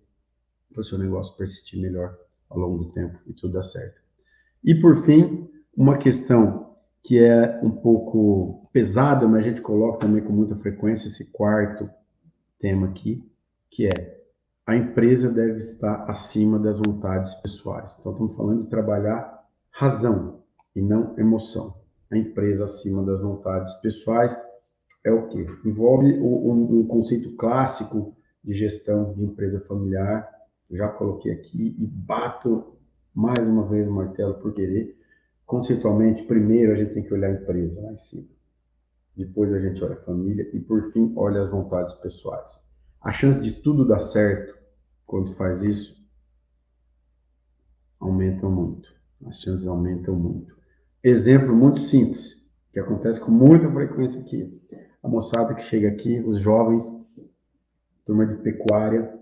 para 0.72 0.80
o 0.80 0.84
seu 0.84 0.98
negócio 0.98 1.36
persistir 1.36 1.80
melhor 1.80 2.16
ao 2.48 2.58
longo 2.58 2.84
do 2.84 2.92
tempo 2.92 3.18
e 3.26 3.32
tudo 3.32 3.54
dar 3.54 3.62
certo. 3.62 4.00
E, 4.62 4.74
por 4.74 5.04
fim, 5.04 5.48
uma 5.76 5.98
questão 5.98 6.76
que 7.02 7.22
é 7.22 7.60
um 7.62 7.70
pouco 7.70 8.68
pesada, 8.72 9.26
mas 9.28 9.44
a 9.44 9.48
gente 9.48 9.60
coloca 9.60 9.98
também 9.98 10.22
com 10.22 10.32
muita 10.32 10.56
frequência 10.56 11.06
esse 11.06 11.30
quarto 11.32 11.88
tema 12.58 12.86
aqui, 12.86 13.22
que 13.70 13.86
é 13.86 14.22
a 14.66 14.74
empresa 14.74 15.30
deve 15.30 15.58
estar 15.58 16.08
acima 16.08 16.58
das 16.58 16.78
vontades 16.78 17.34
pessoais. 17.34 17.96
Então, 18.00 18.12
estamos 18.12 18.36
falando 18.36 18.60
de 18.60 18.70
trabalhar 18.70 19.44
razão, 19.70 20.43
e 20.74 20.82
não 20.82 21.18
emoção. 21.18 21.74
A 22.10 22.16
empresa 22.16 22.64
acima 22.64 23.02
das 23.04 23.20
vontades 23.20 23.74
pessoais 23.80 24.36
é 25.04 25.12
o 25.12 25.28
que? 25.28 25.46
Envolve 25.64 26.12
um, 26.18 26.80
um 26.80 26.86
conceito 26.86 27.34
clássico 27.36 28.16
de 28.42 28.54
gestão 28.54 29.12
de 29.14 29.24
empresa 29.24 29.60
familiar. 29.60 30.28
Já 30.70 30.88
coloquei 30.88 31.32
aqui 31.32 31.76
e 31.78 31.86
bato 31.86 32.74
mais 33.14 33.46
uma 33.46 33.66
vez 33.68 33.86
o 33.86 33.92
martelo 33.92 34.34
por 34.34 34.54
querer. 34.54 34.98
Conceitualmente, 35.46 36.24
primeiro 36.24 36.72
a 36.72 36.76
gente 36.76 36.94
tem 36.94 37.02
que 37.02 37.12
olhar 37.12 37.28
a 37.28 37.34
empresa 37.34 37.82
lá 37.82 37.92
em 37.92 37.98
cima. 37.98 38.28
Depois 39.16 39.52
a 39.52 39.60
gente 39.60 39.82
olha 39.84 39.94
a 39.94 40.04
família 40.04 40.48
e, 40.52 40.58
por 40.58 40.90
fim, 40.90 41.12
olha 41.16 41.40
as 41.40 41.50
vontades 41.50 41.94
pessoais. 41.94 42.68
A 43.00 43.12
chance 43.12 43.40
de 43.40 43.52
tudo 43.52 43.86
dar 43.86 44.00
certo 44.00 44.58
quando 45.06 45.28
se 45.28 45.36
faz 45.36 45.62
isso 45.62 46.02
aumenta 48.00 48.48
muito. 48.48 48.92
As 49.26 49.40
chances 49.40 49.66
aumentam 49.66 50.14
muito. 50.16 50.53
Exemplo 51.04 51.54
muito 51.54 51.80
simples, 51.80 52.48
que 52.72 52.80
acontece 52.80 53.20
com 53.20 53.30
muita 53.30 53.70
frequência 53.70 54.22
aqui. 54.22 54.58
A 55.02 55.06
moçada 55.06 55.54
que 55.54 55.62
chega 55.64 55.88
aqui, 55.88 56.18
os 56.20 56.40
jovens, 56.40 56.90
turma 58.06 58.24
de 58.24 58.36
pecuária, 58.36 59.12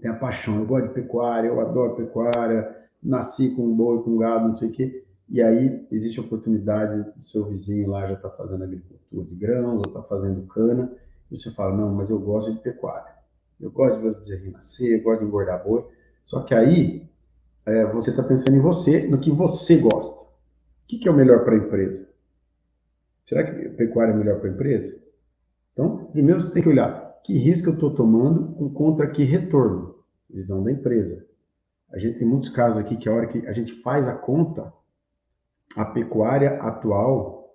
tem 0.00 0.10
a 0.10 0.14
paixão. 0.14 0.58
Eu 0.58 0.64
gosto 0.64 0.88
de 0.88 0.94
pecuária, 0.94 1.48
eu 1.48 1.60
adoro 1.60 1.94
pecuária, 1.94 2.74
nasci 3.02 3.50
com 3.50 3.70
boi, 3.76 4.02
com 4.02 4.16
gado, 4.16 4.48
não 4.48 4.56
sei 4.56 4.68
o 4.68 4.72
quê. 4.72 5.04
E 5.28 5.42
aí 5.42 5.86
existe 5.90 6.18
a 6.18 6.22
oportunidade 6.22 7.12
do 7.14 7.22
seu 7.22 7.44
vizinho 7.44 7.90
lá 7.90 8.06
já 8.06 8.14
está 8.14 8.30
fazendo 8.30 8.64
agricultura 8.64 9.26
de 9.26 9.34
grãos, 9.34 9.74
ou 9.74 9.88
está 9.88 10.02
fazendo 10.02 10.46
cana, 10.46 10.90
e 11.30 11.36
você 11.36 11.50
fala, 11.50 11.76
não, 11.76 11.94
mas 11.94 12.08
eu 12.08 12.18
gosto 12.18 12.54
de 12.54 12.60
pecuária. 12.60 13.12
Eu 13.60 13.70
gosto 13.70 13.96
de 13.96 14.02
ver 14.04 14.08
o 14.08 14.18
bezerrinho 14.20 14.52
nascer, 14.52 14.96
eu 14.96 15.02
gosto 15.02 15.20
de 15.20 15.26
engordar 15.26 15.62
boi. 15.62 15.84
Só 16.24 16.44
que 16.44 16.54
aí 16.54 17.06
é, 17.66 17.84
você 17.92 18.08
está 18.08 18.22
pensando 18.22 18.56
em 18.56 18.60
você, 18.60 19.06
no 19.06 19.18
que 19.18 19.30
você 19.30 19.76
gosta. 19.76 20.19
Que, 20.90 20.98
que 20.98 21.08
é 21.08 21.10
o 21.10 21.16
melhor 21.16 21.44
para 21.44 21.54
a 21.54 21.58
empresa? 21.58 22.08
Será 23.26 23.44
que 23.44 23.68
pecuária 23.70 24.12
é 24.12 24.16
melhor 24.16 24.40
para 24.40 24.50
a 24.50 24.52
empresa? 24.52 25.00
Então, 25.72 26.06
primeiro 26.06 26.40
você 26.40 26.52
tem 26.52 26.62
que 26.62 26.68
olhar 26.68 27.20
que 27.24 27.38
risco 27.38 27.68
eu 27.68 27.74
estou 27.74 27.94
tomando 27.94 28.70
contra 28.70 29.08
que 29.08 29.22
retorno, 29.22 29.94
visão 30.28 30.64
da 30.64 30.72
empresa. 30.72 31.24
A 31.92 31.98
gente 31.98 32.18
tem 32.18 32.26
muitos 32.26 32.48
casos 32.48 32.78
aqui 32.78 32.96
que 32.96 33.08
a 33.08 33.12
hora 33.12 33.28
que 33.28 33.46
a 33.46 33.52
gente 33.52 33.80
faz 33.82 34.08
a 34.08 34.14
conta, 34.14 34.72
a 35.76 35.84
pecuária 35.84 36.60
atual, 36.60 37.54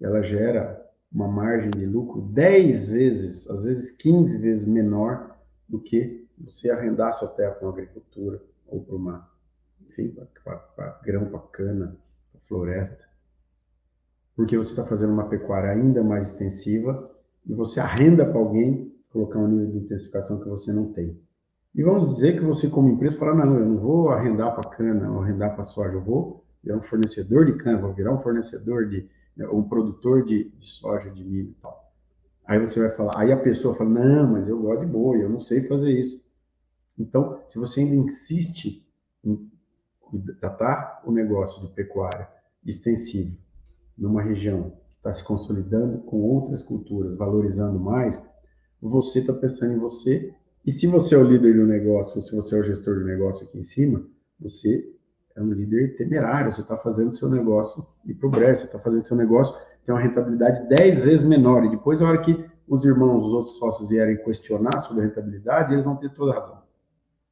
ela 0.00 0.22
gera 0.22 0.80
uma 1.12 1.26
margem 1.26 1.70
de 1.70 1.86
lucro 1.86 2.22
10 2.22 2.90
vezes, 2.90 3.50
às 3.50 3.64
vezes 3.64 3.90
15 3.92 4.38
vezes 4.38 4.64
menor 4.64 5.36
do 5.68 5.80
que 5.80 6.28
você 6.38 6.70
arrendar 6.70 7.14
sua 7.14 7.28
terra 7.28 7.52
para 7.52 7.66
uma 7.66 7.72
agricultura 7.72 8.40
ou 8.66 8.84
para 8.84 8.94
uma, 8.94 9.30
enfim, 9.88 10.14
para 10.44 11.00
grão, 11.02 11.26
para 11.30 11.40
cana, 11.40 11.96
floresta 12.46 13.06
porque 14.36 14.56
você 14.56 14.70
está 14.70 14.84
fazendo 14.84 15.14
uma 15.14 15.28
pecuária 15.28 15.70
ainda 15.70 16.04
mais 16.04 16.28
extensiva 16.28 17.10
e 17.46 17.54
você 17.54 17.80
arrenda 17.80 18.26
para 18.26 18.38
alguém 18.38 18.94
colocar 19.08 19.38
um 19.38 19.48
nível 19.48 19.70
de 19.70 19.78
intensificação 19.78 20.38
que 20.40 20.48
você 20.48 20.72
não 20.72 20.92
tem. 20.92 21.18
E 21.74 21.82
vamos 21.82 22.10
dizer 22.10 22.34
que 22.34 22.44
você, 22.44 22.68
como 22.68 22.90
empresa, 22.90 23.18
fala: 23.18 23.34
não, 23.34 23.58
eu 23.58 23.64
não 23.64 23.78
vou 23.78 24.10
arrendar 24.10 24.54
para 24.54 24.70
cana 24.70 25.10
ou 25.10 25.22
arrendar 25.22 25.54
para 25.54 25.64
soja, 25.64 25.94
eu 25.94 26.02
vou 26.02 26.44
virar 26.62 26.76
um 26.76 26.82
fornecedor 26.82 27.46
de 27.46 27.54
cana, 27.54 27.80
vou 27.80 27.94
virar 27.94 28.12
um 28.12 28.20
fornecedor 28.20 28.88
de, 28.88 29.08
né, 29.36 29.48
um 29.48 29.62
produtor 29.62 30.24
de, 30.24 30.50
de 30.50 30.68
soja, 30.68 31.10
de 31.10 31.24
milho 31.24 31.50
e 31.50 31.62
tal. 31.62 31.86
Aí 32.46 32.58
você 32.58 32.78
vai 32.80 32.90
falar, 32.90 33.12
aí 33.16 33.32
a 33.32 33.36
pessoa 33.36 33.74
fala: 33.74 33.90
não, 33.90 34.32
mas 34.32 34.48
eu 34.48 34.60
gosto 34.60 34.84
de 34.84 34.92
boi, 34.92 35.22
eu 35.22 35.30
não 35.30 35.40
sei 35.40 35.66
fazer 35.66 35.92
isso. 35.92 36.24
Então, 36.98 37.42
se 37.46 37.58
você 37.58 37.80
ainda 37.80 37.94
insiste 37.94 38.86
em 39.24 39.50
tratar 40.40 41.02
o 41.04 41.10
negócio 41.10 41.60
de 41.60 41.68
pecuária 41.74 42.35
extensivo 42.66 43.36
numa 43.96 44.22
região 44.22 44.70
que 44.70 44.96
está 44.98 45.12
se 45.12 45.24
consolidando 45.24 45.98
com 45.98 46.20
outras 46.20 46.62
culturas, 46.62 47.16
valorizando 47.16 47.78
mais, 47.78 48.22
você 48.80 49.20
está 49.20 49.32
pensando 49.32 49.74
em 49.74 49.78
você. 49.78 50.34
E 50.64 50.72
se 50.72 50.86
você 50.86 51.14
é 51.14 51.18
o 51.18 51.24
líder 51.24 51.54
do 51.54 51.66
negócio, 51.66 52.20
se 52.20 52.34
você 52.34 52.56
é 52.56 52.60
o 52.60 52.62
gestor 52.62 52.96
do 52.96 53.04
negócio 53.04 53.46
aqui 53.46 53.58
em 53.58 53.62
cima, 53.62 54.04
você 54.38 54.84
é 55.34 55.42
um 55.42 55.52
líder 55.52 55.96
temerário, 55.96 56.52
você 56.52 56.62
está 56.62 56.76
fazendo 56.76 57.14
seu 57.14 57.30
negócio 57.30 57.86
ir 58.04 58.14
para 58.14 58.26
o 58.26 58.30
breve, 58.30 58.58
você 58.58 58.66
está 58.66 58.78
fazendo 58.78 59.04
seu 59.04 59.16
negócio 59.16 59.56
ter 59.84 59.92
uma 59.92 60.00
rentabilidade 60.00 60.68
10 60.68 61.04
vezes 61.04 61.26
menor. 61.26 61.64
E 61.64 61.70
depois, 61.70 62.02
a 62.02 62.08
hora 62.08 62.20
que 62.20 62.44
os 62.66 62.84
irmãos, 62.84 63.24
os 63.24 63.32
outros 63.32 63.56
sócios 63.56 63.88
vierem 63.88 64.16
questionar 64.24 64.78
sobre 64.80 65.04
a 65.04 65.06
rentabilidade, 65.06 65.72
eles 65.72 65.84
vão 65.84 65.96
ter 65.96 66.12
toda 66.12 66.32
a 66.32 66.34
razão. 66.34 66.62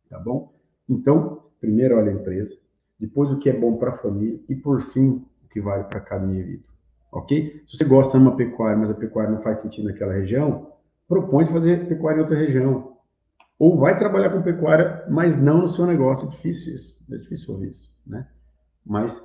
Tá 0.09 0.19
bom? 0.19 0.55
Então, 0.89 1.45
primeiro 1.61 1.97
olha 1.97 2.13
a 2.13 2.15
empresa, 2.15 2.57
depois 2.99 3.31
o 3.31 3.39
que 3.39 3.49
é 3.49 3.59
bom 3.59 3.77
para 3.77 3.93
a 3.93 3.99
família 3.99 4.41
e, 4.49 4.55
por 4.55 4.81
fim, 4.81 5.25
que 5.51 5.61
vale 5.61 5.85
para 5.85 6.01
cada 6.01 6.27
indivíduo. 6.27 6.73
Ok? 7.13 7.63
Se 7.67 7.77
você 7.77 7.85
gosta 7.85 8.19
de 8.19 8.25
uma 8.25 8.37
pecuária, 8.37 8.77
mas 8.77 8.91
a 8.91 8.95
pecuária 8.95 9.31
não 9.31 9.39
faz 9.39 9.61
sentido 9.61 9.89
naquela 9.89 10.13
região, 10.13 10.73
propõe 11.07 11.47
fazer 11.47 11.87
pecuária 11.89 12.19
em 12.19 12.23
outra 12.23 12.37
região. 12.37 12.97
Ou 13.57 13.79
vai 13.79 13.97
trabalhar 13.97 14.31
com 14.31 14.43
pecuária, 14.43 15.07
mas 15.09 15.41
não 15.41 15.63
no 15.63 15.69
seu 15.69 15.87
negócio. 15.87 16.27
É 16.27 16.31
difícil 16.33 16.75
isso. 16.75 17.05
É 17.09 17.17
difícil 17.17 17.55
ouvir 17.55 17.69
isso, 17.69 17.97
né? 18.05 18.29
Mas 18.85 19.25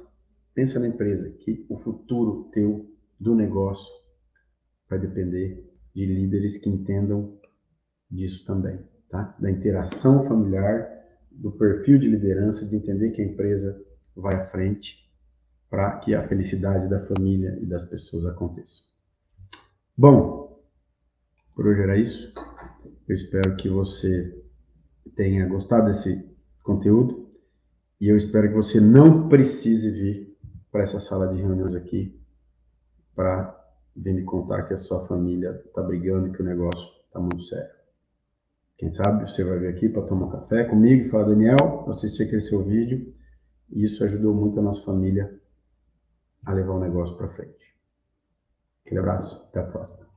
pensa 0.53 0.80
na 0.80 0.88
empresa, 0.88 1.30
que 1.39 1.65
o 1.67 1.78
futuro 1.78 2.49
teu 2.53 2.86
do 3.20 3.34
negócio 3.34 3.91
vai 4.88 4.99
depender 4.99 5.67
de 5.95 6.05
líderes 6.05 6.57
que 6.57 6.70
entendam 6.70 7.38
disso 8.09 8.45
também, 8.45 8.80
tá? 9.09 9.36
Da 9.39 9.49
interação 9.49 10.22
familiar, 10.22 10.99
do 11.40 11.52
perfil 11.52 11.98
de 11.98 12.10
liderança, 12.10 12.68
de 12.68 12.76
entender 12.76 13.12
que 13.12 13.22
a 13.22 13.26
empresa 13.26 13.82
vai 14.16 14.36
à 14.36 14.46
frente 14.48 15.10
para 15.70 15.98
que 16.00 16.14
a 16.14 16.28
felicidade 16.28 16.90
da 16.90 17.06
família 17.06 17.58
e 17.62 17.66
das 17.66 17.84
pessoas 17.84 18.26
aconteça. 18.26 18.82
Bom, 19.98 20.62
por 21.56 21.68
hoje 21.68 21.82
era 21.82 21.98
isso. 21.98 22.34
Eu 23.08 23.16
espero 23.16 23.56
que 23.56 23.70
você 23.70 24.44
tenha 25.16 25.48
gostado 25.48 25.88
desse 25.88 26.30
conteúdo 26.62 27.30
e 28.02 28.10
eu 28.10 28.18
espero 28.18 28.50
que 28.50 28.56
você 28.56 28.80
não 28.82 29.30
precise 29.30 29.92
vir 29.92 30.38
para 30.72 30.84
essa 30.84 31.00
sala 31.00 31.34
de 31.34 31.42
reuniões 31.42 31.74
aqui 31.74 32.20
para 33.16 33.58
vir 33.96 34.14
me 34.14 34.24
contar 34.24 34.64
que 34.64 34.74
a 34.74 34.78
sua 34.78 35.06
família 35.08 35.62
está 35.66 35.82
brigando 35.82 36.28
e 36.28 36.32
que 36.32 36.42
o 36.42 36.46
negócio 36.46 36.94
está 37.08 37.20
muito 37.20 37.44
sério. 37.44 37.78
Quem 38.80 38.89
sabe 38.91 39.30
você 39.30 39.43
vai 39.43 39.59
vir 39.59 39.67
aqui 39.67 39.89
para 39.89 40.03
tomar 40.03 40.32
café 40.32 40.63
comigo 40.63 41.05
e 41.05 41.09
falar, 41.09 41.25
Daniel, 41.25 41.84
assisti 41.89 42.23
aquele 42.23 42.39
seu 42.39 42.63
vídeo 42.63 43.13
e 43.69 43.84
isso 43.84 44.01
ajudou 44.05 44.34
muito 44.34 44.57
a 44.57 44.61
nossa 44.61 44.82
família 44.86 45.38
a 46.45 46.53
levar 46.53 46.75
o 46.75 46.80
negócio 46.80 47.17
para 47.17 47.27
frente. 47.27 47.75
Aquele 48.86 49.01
abraço, 49.01 49.45
até 49.49 49.59
a 49.59 49.63
próxima. 49.63 50.09